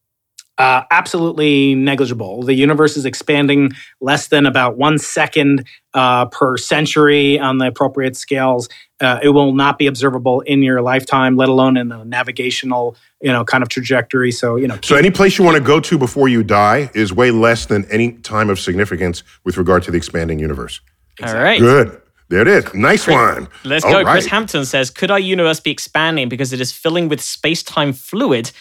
[0.58, 2.42] Uh, absolutely negligible.
[2.42, 8.18] The universe is expanding less than about one second uh, per century on the appropriate
[8.18, 8.68] scales.
[9.00, 13.32] Uh, it will not be observable in your lifetime, let alone in the navigational, you
[13.32, 14.32] know, kind of trajectory.
[14.32, 17.14] So, you know, so any place you want to go to before you die is
[17.14, 20.82] way less than any time of significance with regard to the expanding universe.
[21.20, 21.38] Exactly.
[21.38, 22.02] All right, good.
[22.30, 22.74] There it is.
[22.74, 23.48] Nice Chris, one.
[23.64, 24.02] Let's All go.
[24.02, 24.12] Right.
[24.12, 27.94] Chris Hampton says Could our universe be expanding because it is filling with space time
[27.94, 28.52] fluid?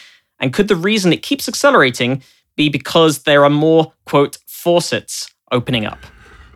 [0.40, 2.22] And could the reason it keeps accelerating
[2.56, 5.98] be because there are more, quote, faucets opening up?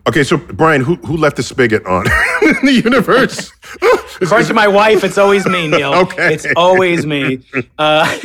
[0.07, 2.07] Okay, so Brian, who, who left the spigot on
[2.41, 3.51] in the universe?
[4.21, 5.93] According to my wife, it's always me, Neil.
[5.93, 6.33] okay.
[6.33, 7.39] It's always me.
[7.77, 8.19] Uh,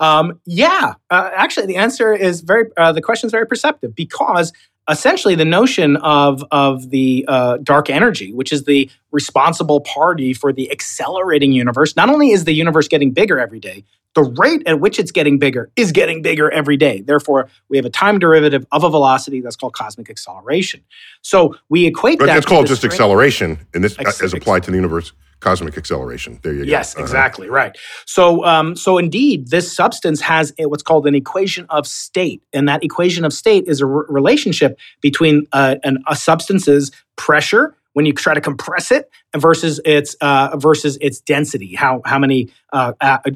[0.00, 4.52] um, yeah, uh, actually, the answer is very, uh, the question is very perceptive because
[4.88, 10.52] essentially the notion of of the uh, dark energy, which is the responsible party for
[10.52, 11.96] the accelerating universe.
[11.96, 13.84] Not only is the universe getting bigger every day,
[14.22, 17.00] the rate at which it's getting bigger is getting bigger every day.
[17.00, 20.84] Therefore, we have a time derivative of a velocity that's called cosmic acceleration.
[21.22, 22.36] So we equate but that.
[22.36, 26.40] It's called just acceleration, and this Ex- as applied to the universe cosmic acceleration.
[26.42, 26.70] There you go.
[26.70, 27.04] Yes, uh-huh.
[27.04, 27.76] exactly right.
[28.06, 32.68] So, um, so indeed, this substance has a, what's called an equation of state, and
[32.68, 38.06] that equation of state is a r- relationship between uh, an, a substance's pressure when
[38.06, 41.74] you try to compress it versus its uh, versus its density.
[41.74, 42.92] How how many uh,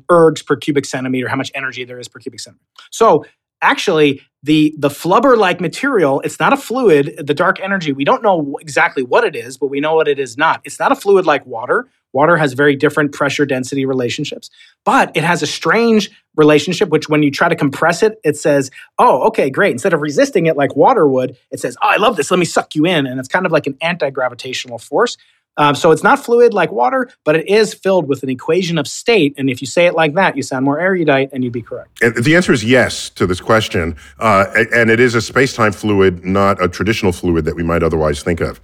[0.08, 1.26] ergs per cubic centimeter?
[1.26, 2.64] How much energy there is per cubic centimeter?
[2.92, 3.24] So
[3.60, 8.22] actually the the flubber like material it's not a fluid the dark energy we don't
[8.22, 10.96] know exactly what it is but we know what it is not it's not a
[10.96, 14.50] fluid like water water has very different pressure density relationships
[14.84, 18.70] but it has a strange relationship which when you try to compress it it says
[18.98, 22.16] oh okay great instead of resisting it like water would it says oh i love
[22.16, 25.16] this let me suck you in and it's kind of like an anti-gravitational force
[25.56, 28.88] um, so it's not fluid like water, but it is filled with an equation of
[28.88, 29.34] state.
[29.36, 32.02] And if you say it like that, you sound more erudite and you'd be correct.
[32.02, 33.96] And the answer is yes to this question.
[34.18, 37.82] Uh, and it is a space time fluid, not a traditional fluid that we might
[37.82, 38.60] otherwise think of.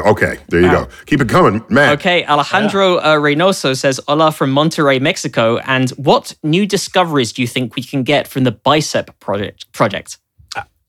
[0.00, 0.84] Okay, there you Wow.
[0.84, 0.90] go.
[1.06, 1.92] Keep it coming, man.
[1.94, 5.58] Okay, Alejandro uh, Reynoso says, Hola from Monterrey, Mexico.
[5.58, 9.70] And what new discoveries do you think we can get from the BICEP project?
[9.72, 10.18] project?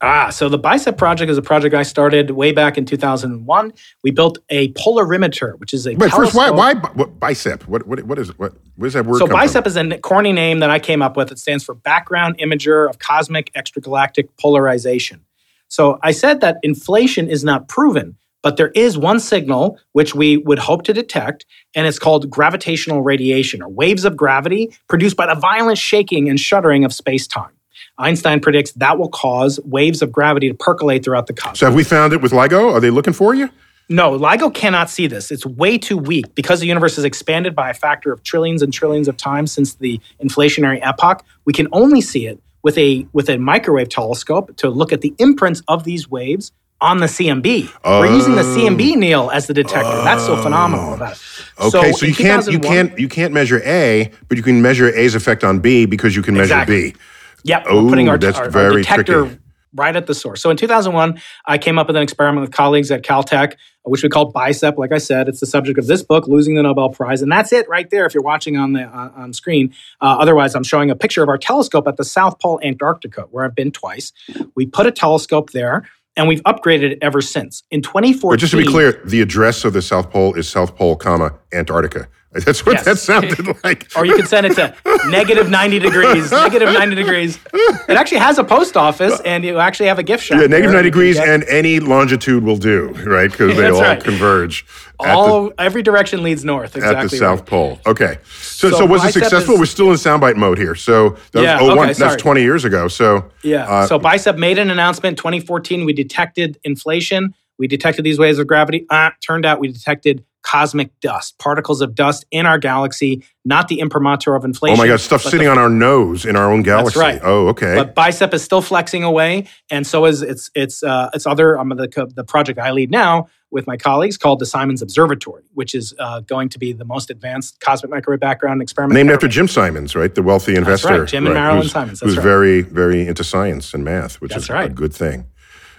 [0.05, 3.73] Ah, so the BICEP project is a project I started way back in 2001.
[4.03, 7.65] We built a polarimeter, which is a But first, why, why what, bicep?
[7.69, 8.37] What, what, what is it?
[8.37, 9.65] What, where does that word So come BICEP from?
[9.65, 11.31] is a corny name that I came up with.
[11.31, 15.21] It stands for Background Imager of Cosmic Extragalactic Polarization.
[15.69, 20.37] So I said that inflation is not proven, but there is one signal which we
[20.37, 25.25] would hope to detect, and it's called gravitational radiation, or waves of gravity produced by
[25.25, 27.49] the violent shaking and shuddering of space-time.
[27.97, 31.59] Einstein predicts that will cause waves of gravity to percolate throughout the cosmos.
[31.59, 32.73] So have we found it with LIGO?
[32.73, 33.49] Are they looking for you?
[33.89, 35.29] No, LIGO cannot see this.
[35.29, 38.73] It's way too weak because the universe has expanded by a factor of trillions and
[38.73, 41.23] trillions of times since the inflationary epoch.
[41.45, 45.13] We can only see it with a with a microwave telescope to look at the
[45.19, 46.51] imprints of these waves
[46.83, 47.71] on the CMB.
[47.85, 50.03] We're using the CMB Neil as the detector.
[50.03, 51.21] That's so phenomenal about it.
[51.59, 54.93] Okay, so, in you can't you can't you can't measure A, but you can measure
[54.93, 56.91] A's effect on B because you can measure Exactly.
[56.91, 56.97] B.
[57.45, 59.39] Yep, Oh, we're putting our, that's our, our very detector tricky.
[59.75, 60.41] right at the source.
[60.41, 64.07] So in 2001, I came up with an experiment with colleagues at Caltech, which we
[64.09, 64.77] called BICEP.
[64.77, 67.51] Like I said, it's the subject of this book, Losing the Nobel Prize, and that's
[67.53, 68.05] it right there.
[68.05, 71.29] If you're watching on the on, on screen, uh, otherwise, I'm showing a picture of
[71.29, 74.11] our telescope at the South Pole, Antarctica, where I've been twice.
[74.55, 75.87] We put a telescope there.
[76.15, 77.63] And we've upgraded it ever since.
[77.71, 80.75] In 2014, But just to be clear, the address of the South Pole is South
[80.75, 82.07] Pole, comma Antarctica.
[82.33, 82.85] That's what Yes.
[82.85, 83.87] that sounded like.
[83.95, 84.75] or you can send it to
[85.09, 87.37] negative 90 degrees, negative 90 degrees.
[87.53, 90.41] It actually has a post office, and you actually have a gift shop.
[90.41, 93.29] Yeah, 90 degrees get- and any longitude will do, right?
[93.31, 94.03] Because they all right.
[94.03, 94.65] converge
[94.99, 96.75] at the- all every direction leads north.
[96.75, 97.03] Exactly.
[97.05, 97.47] at the South right.
[97.47, 97.79] Pole.
[97.85, 98.17] Okay.
[98.31, 99.53] So, so, So was it successful?
[99.55, 100.75] is- We're still in soundbite mode here.
[100.75, 102.17] So that Yeah, was 01, okay, that's sorry.
[102.17, 102.87] 20 years ago.
[102.87, 103.65] So Yeah.
[103.67, 105.85] uh, so Bicep made an announcement 2014.
[105.85, 107.33] We detected inflation.
[107.59, 108.85] We detected these waves of gravity.
[108.89, 113.79] Ah, turned out we detected cosmic dust, particles of dust in our galaxy, not the
[113.79, 114.79] imprimatur of inflation.
[114.79, 116.99] oh my God, stuff sitting the- on our nose in our own galaxy.
[116.99, 117.21] That's right.
[117.23, 117.75] Oh, okay.
[117.75, 121.69] But Bicep is still flexing away, and so is its its uh, its other um,
[121.69, 125.93] the the project I lead now with my colleagues called the Simons Observatory, which is
[125.99, 128.95] uh, going to be the most advanced cosmic microwave background experiment.
[128.95, 129.27] Named after.
[129.27, 130.13] Jim Simons, right?
[130.13, 131.01] The wealthy investor.
[131.01, 132.23] right, Jim and Marilyn who's, Simons, that's who's right.
[132.23, 135.27] very, very into science and math, which That's is a good thing.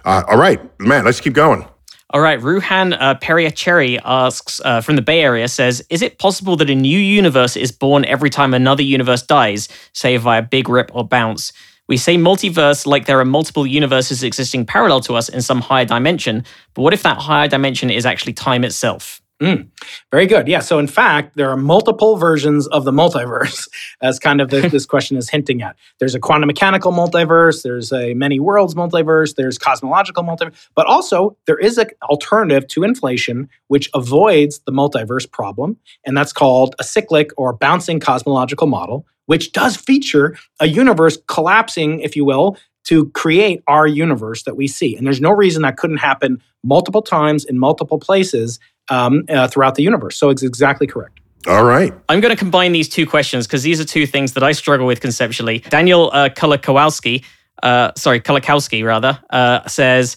[0.05, 1.67] Uh, all right, Matt, let's keep going.
[2.15, 6.55] All right, Ruhan uh, Periacheri asks uh, from the Bay Area says, Is it possible
[6.59, 10.93] that a new universe is born every time another universe dies, say via big rip
[10.95, 11.53] or bounce?
[11.89, 15.87] We say multiverse like there are multiple universes existing parallel to us in some higher
[15.87, 16.45] dimension,
[16.75, 19.21] but what if that higher dimension is actually time itself?
[19.43, 19.68] Mm,
[20.12, 20.47] very good.
[20.47, 20.61] Yeah.
[20.61, 23.68] So, in fact, there are multiple versions of the multiverse,
[24.01, 25.76] as kind of the, this question is hinting at.
[25.99, 27.62] There's a quantum mechanical multiverse.
[27.62, 29.35] There's a many worlds multiverse.
[29.35, 30.55] There's cosmological multiverse.
[30.76, 36.32] But also, there is an alternative to inflation which avoids the multiverse problem, and that's
[36.32, 42.24] called a cyclic or bouncing cosmological model, which does feature a universe collapsing, if you
[42.24, 44.95] will, to create our universe that we see.
[44.97, 48.59] And there's no reason that couldn't happen multiple times in multiple places
[48.89, 50.16] um, uh, throughout the universe.
[50.16, 51.20] So it's exactly correct.
[51.47, 51.93] All right.
[52.09, 54.87] I'm going to combine these two questions because these are two things that I struggle
[54.87, 55.59] with conceptually.
[55.59, 57.22] Daniel uh, Kolakowski,
[57.62, 60.16] uh, sorry, Kolakowski rather, uh, says,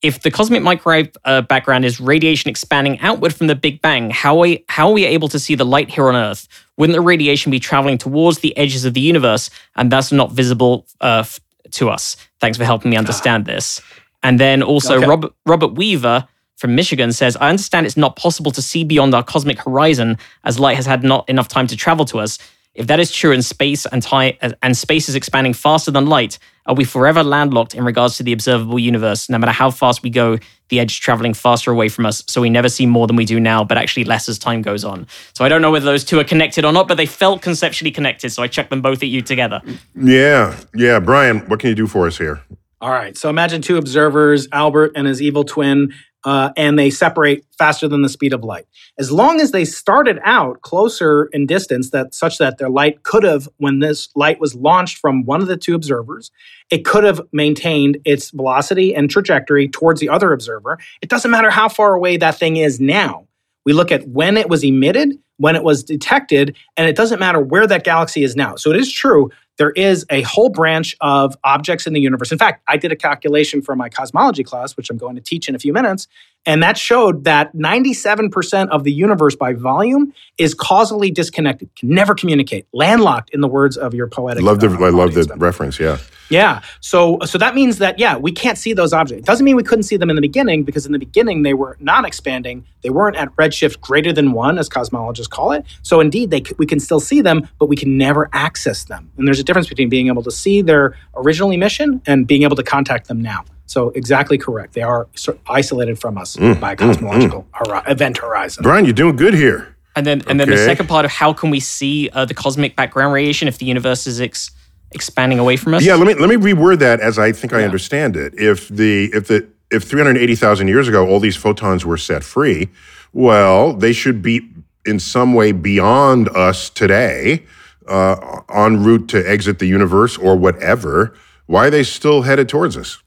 [0.00, 4.36] if the cosmic microwave uh, background is radiation expanding outward from the Big Bang, how
[4.36, 6.46] are, we, how are we able to see the light here on Earth?
[6.76, 10.86] Wouldn't the radiation be traveling towards the edges of the universe and thus not visible
[11.00, 11.24] uh,
[11.72, 12.16] to us?
[12.40, 13.80] Thanks for helping me understand this.
[14.22, 15.06] And then also, Okay.
[15.06, 16.26] Robert, Robert Weaver
[16.56, 20.60] from Michigan says, I understand it's not possible to see beyond our cosmic horizon as
[20.60, 22.38] light has had not enough time to travel to us.
[22.74, 26.38] If that is true and space and time and space is expanding faster than light,
[26.66, 29.28] are we forever landlocked in regards to the observable universe?
[29.28, 30.38] No matter how fast we go,
[30.70, 33.24] the edge is traveling faster away from us, so we never see more than we
[33.24, 35.06] do now, but actually less as time goes on.
[35.34, 37.90] So I don't know whether those two are connected or not, but they felt conceptually
[37.90, 39.60] connected, so I checked them both at you together.
[39.94, 40.98] Yeah, yeah.
[41.00, 42.42] Brian, what can you do for us here?
[42.80, 43.16] All right.
[43.16, 45.94] So imagine two observers, Albert and his evil twin,
[46.24, 48.66] uh, and they separate faster than the speed of light.
[48.98, 53.22] As long as they started out closer in distance, that such that their light could
[53.22, 56.30] have, when this light was launched from one of the two observers,
[56.70, 60.78] it could have maintained its velocity and trajectory towards the other observer.
[61.02, 63.26] It doesn't matter how far away that thing is now.
[63.64, 67.40] We look at when it was emitted, when it was detected, and it doesn't matter
[67.40, 68.56] where that galaxy is now.
[68.56, 72.32] So it is true there is a whole branch of objects in the universe.
[72.32, 75.48] In fact, I did a calculation for my cosmology class, which I'm going to teach
[75.48, 76.08] in a few minutes,
[76.46, 82.14] And that showed that 97% of the universe by volume is causally disconnected, can never
[82.14, 84.42] communicate, landlocked, in the words of your poetic.
[84.42, 85.80] Love the, uh, I love the reference.
[85.80, 85.98] Yeah.
[86.30, 86.62] Yeah.
[86.80, 89.22] So so that means that yeah, we can't see those objects.
[89.22, 91.54] It doesn't mean we couldn't see them in the beginning because in the beginning they
[91.54, 92.64] were not expanding.
[92.82, 95.64] They weren't at redshift greater than 1 as cosmologists call it.
[95.82, 99.10] So indeed they we can still see them, but we can never access them.
[99.16, 102.56] And there's a difference between being able to see their original emission and being able
[102.56, 103.44] to contact them now.
[103.66, 104.74] So exactly correct.
[104.74, 108.62] They are sort of isolated from us Mm, by a cosmological hori- event horizon.
[108.62, 109.74] Brian, you're doing good here.
[109.96, 112.74] And then, and then the second part of how can we see uh, the cosmic
[112.76, 114.50] background radiation if the universe is ex-
[114.90, 115.84] expanding away from us?
[115.84, 118.34] Yeah, let me let me reword that as I think I understand it.
[118.36, 122.68] If the if the if 380,000 years ago all these photons were set free,
[123.12, 124.50] well, they should be
[124.84, 127.44] in some way beyond us today,
[127.88, 131.14] uh, en route to exit the universe or whatever.
[131.46, 132.98] Why are they still headed towards us?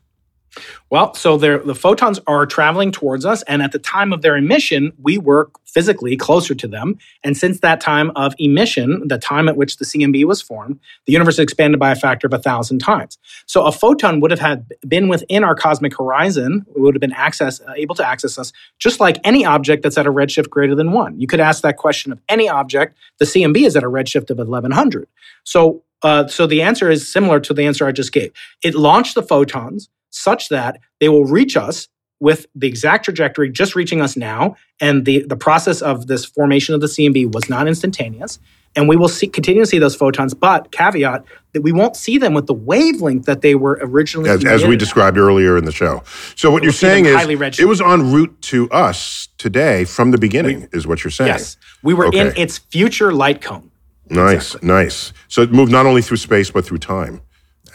[0.89, 4.93] Well, so the photons are traveling towards us, and at the time of their emission,
[5.01, 6.97] we were physically closer to them.
[7.23, 11.13] And since that time of emission, the time at which the CMB was formed, the
[11.13, 13.17] universe expanded by a factor of a thousand times.
[13.45, 17.61] So a photon would have had been within our cosmic horizon, would have been access
[17.61, 20.93] uh, able to access us, just like any object that's at a redshift greater than
[20.93, 21.19] one.
[21.19, 22.97] You could ask that question of any object.
[23.19, 25.07] The CMB is at a redshift of 1100.
[25.43, 28.31] So, uh, so the answer is similar to the answer I just gave.
[28.63, 31.87] It launched the photons such that they will reach us
[32.19, 36.73] with the exact trajectory just reaching us now and the, the process of this formation
[36.73, 38.39] of the cmb was not instantaneous
[38.75, 42.17] and we will see, continue to see those photons but caveat that we won't see
[42.17, 44.79] them with the wavelength that they were originally As, as we at.
[44.79, 46.03] described earlier in the show.
[46.35, 50.67] So what you're saying is it was en route to us today from the beginning,
[50.73, 51.29] is what you're saying.
[51.29, 53.71] yes we were in its future light cone
[54.09, 55.13] Nice, nice.
[55.27, 57.21] So it moved not only through space but through time,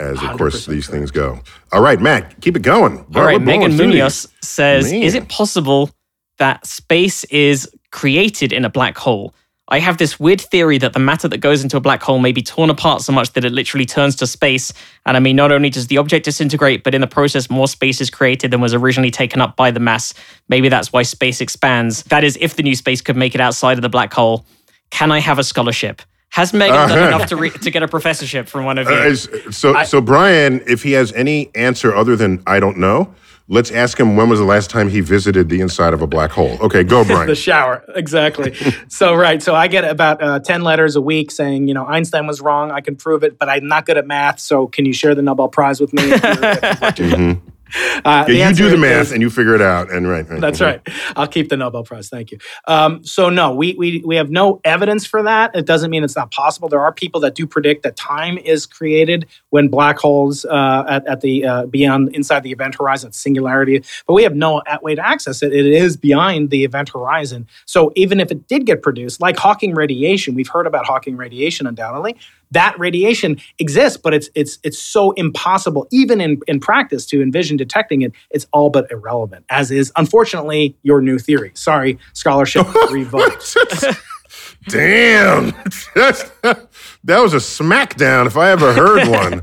[0.01, 1.41] as of course 100% these things go.
[1.73, 2.99] All right, Matt, keep it going.
[2.99, 4.49] All We're right, Megan through Munoz these.
[4.49, 5.03] says, Man.
[5.03, 5.91] "Is it possible
[6.39, 9.35] that space is created in a black hole?"
[9.69, 12.33] I have this weird theory that the matter that goes into a black hole may
[12.33, 14.71] be torn apart so much that it literally turns to space.
[15.07, 18.01] And I mean, not only does the object disintegrate, but in the process, more space
[18.01, 20.13] is created than was originally taken up by the mass.
[20.49, 22.03] Maybe that's why space expands.
[22.05, 24.45] That is, if the new space could make it outside of the black hole.
[24.91, 26.03] Can I have a scholarship?
[26.33, 27.07] Has Megan done Uh-huh.
[27.09, 28.95] enough to, re- to get a professorship from one of you?
[28.95, 33.15] Uh, is- so, so Brian, if he has any answer other than I don't know,
[33.49, 36.31] let's ask him when was the last time he visited the inside of a black
[36.31, 36.57] hole.
[36.63, 37.27] Okay, go, Brian.
[37.27, 38.55] the shower exactly
[38.89, 42.27] so right so i get about uh, 10 letters a week saying you know einstein
[42.27, 44.93] was wrong i can prove it but i'm not good at math so can you
[44.95, 48.13] share the nobel prize with me if you're- if you're-.
[48.13, 50.29] Uh, Yeah, you do the math is- and you figure it out, and right.
[50.29, 50.41] right.
[50.41, 50.67] That's Mhm.
[50.67, 50.81] right.
[51.17, 52.09] I'll keep the Nobel Prize.
[52.09, 52.39] Thank you.
[52.67, 55.55] Um, so no, we, we we have no evidence for that.
[55.55, 56.69] It doesn't mean it's not possible.
[56.69, 61.07] There are people that do predict that time is created when black holes uh, at,
[61.07, 63.83] at the uh, beyond inside the event horizon, singularity.
[64.07, 65.53] But we have no way to access it.
[65.53, 67.47] It is behind the event horizon.
[67.67, 71.67] So even if it did get produced, like Hawking radiation, we've heard about Hawking radiation
[71.67, 72.17] undoubtedly.
[72.53, 77.57] That radiation exists, but it's it's it's so impossible, even in, in practice, to envision
[77.57, 78.13] detecting it.
[78.31, 81.53] It's all but irrelevant, as is unfortunately your new theory.
[81.55, 83.57] Sorry, scholarship revoked.
[84.69, 85.51] Damn,
[85.95, 86.69] that
[87.05, 89.43] was a smackdown if I ever heard one.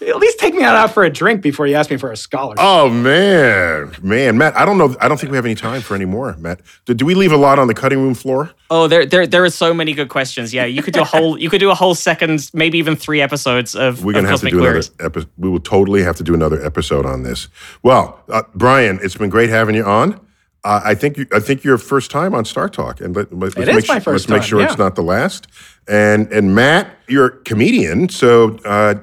[0.00, 2.16] At least take me out, out for a drink before you ask me for a
[2.16, 2.62] scholarship.
[2.62, 4.56] Oh man, man, Matt.
[4.56, 4.94] I don't know.
[5.00, 6.60] I don't think we have any time for any more, Matt.
[6.84, 8.52] Do, do we leave a lot on the cutting room floor?
[8.70, 10.54] Oh, there, there, there are so many good questions.
[10.54, 13.20] Yeah, you could do a whole, you could do a whole second, maybe even three
[13.20, 14.90] episodes of, We're gonna have to Cosmic do another Queries.
[15.00, 15.30] episode.
[15.36, 17.48] We will totally have to do another episode on this.
[17.82, 20.20] Well, uh, Brian, it's been great having you on.
[20.64, 23.50] Uh, I think you, I think your first time on Star Talk, and let, let,
[23.50, 25.46] us make is sure, let's make time, sure it's not the last.
[25.86, 28.96] And and Matt, you're a comedian, so uh,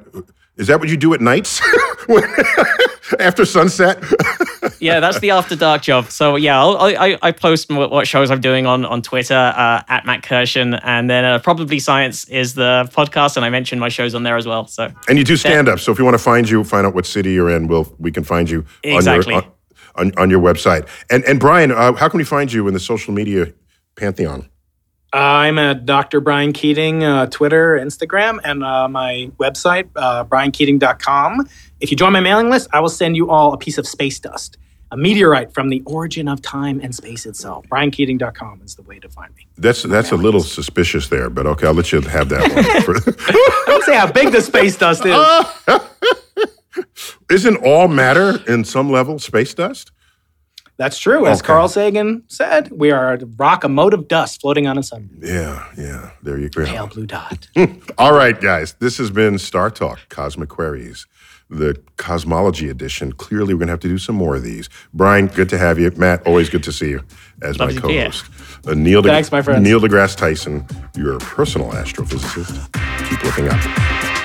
[0.57, 1.61] is that what you do at nights
[3.19, 4.01] after sunset?
[4.79, 6.05] yeah, that's the after dark job.
[6.09, 9.83] So yeah, I'll, I I post what, what shows I'm doing on on Twitter uh,
[9.87, 13.89] at Matt Kirshen, and then uh, probably Science is the podcast, and I mention my
[13.89, 14.67] shows on there as well.
[14.67, 15.79] So And you do stand up.
[15.79, 18.11] So if you want to find you, find out what city you're in, we'll we
[18.11, 19.33] can find you Exactly.
[19.35, 19.51] on your
[19.95, 20.87] on, on, on your website.
[21.09, 23.53] And and Brian, uh, how can we find you in the social media
[23.95, 24.49] pantheon?
[25.15, 26.19] I'm at Dr.
[26.19, 31.47] Brian Keating, uh, Twitter, Instagram, and uh, my website, uh, briankeating.com.
[31.79, 34.19] If you join my mailing list, I will send you all a piece of space
[34.19, 34.57] dust,
[34.91, 37.65] a meteorite from the origin of time and space itself.
[37.69, 39.47] briankeating.com is the way to find me.
[39.57, 43.65] That's that's a little suspicious there, but okay, I'll let you have that one.
[43.67, 46.85] Don't say how big the space dust is.
[47.31, 49.91] Isn't all matter in some level space dust?
[50.77, 51.25] That's true.
[51.25, 51.47] As Okay.
[51.47, 55.09] Carl Sagan said, we are a rock, a mote of dust floating on a sun.
[55.21, 56.11] Yeah, yeah.
[56.21, 56.65] There you go.
[56.65, 57.47] Pale blue dot.
[57.97, 58.73] All right, guys.
[58.79, 61.05] This has been Star Talk Cosmic Queries.
[61.49, 63.13] the cosmology edition.
[63.13, 64.67] Clearly, we're going to have to do some more of these.
[64.93, 65.91] Brian, good to have you.
[65.91, 67.03] Matt, always good to see you
[67.43, 68.09] as Love my here.
[68.09, 68.25] co-host.
[68.67, 69.61] Uh, Neil, de- Thanks, my friends.
[69.63, 70.65] Neil deGrasse Tyson,
[70.97, 73.09] your personal astrophysicist.
[73.09, 74.24] Keep looking up.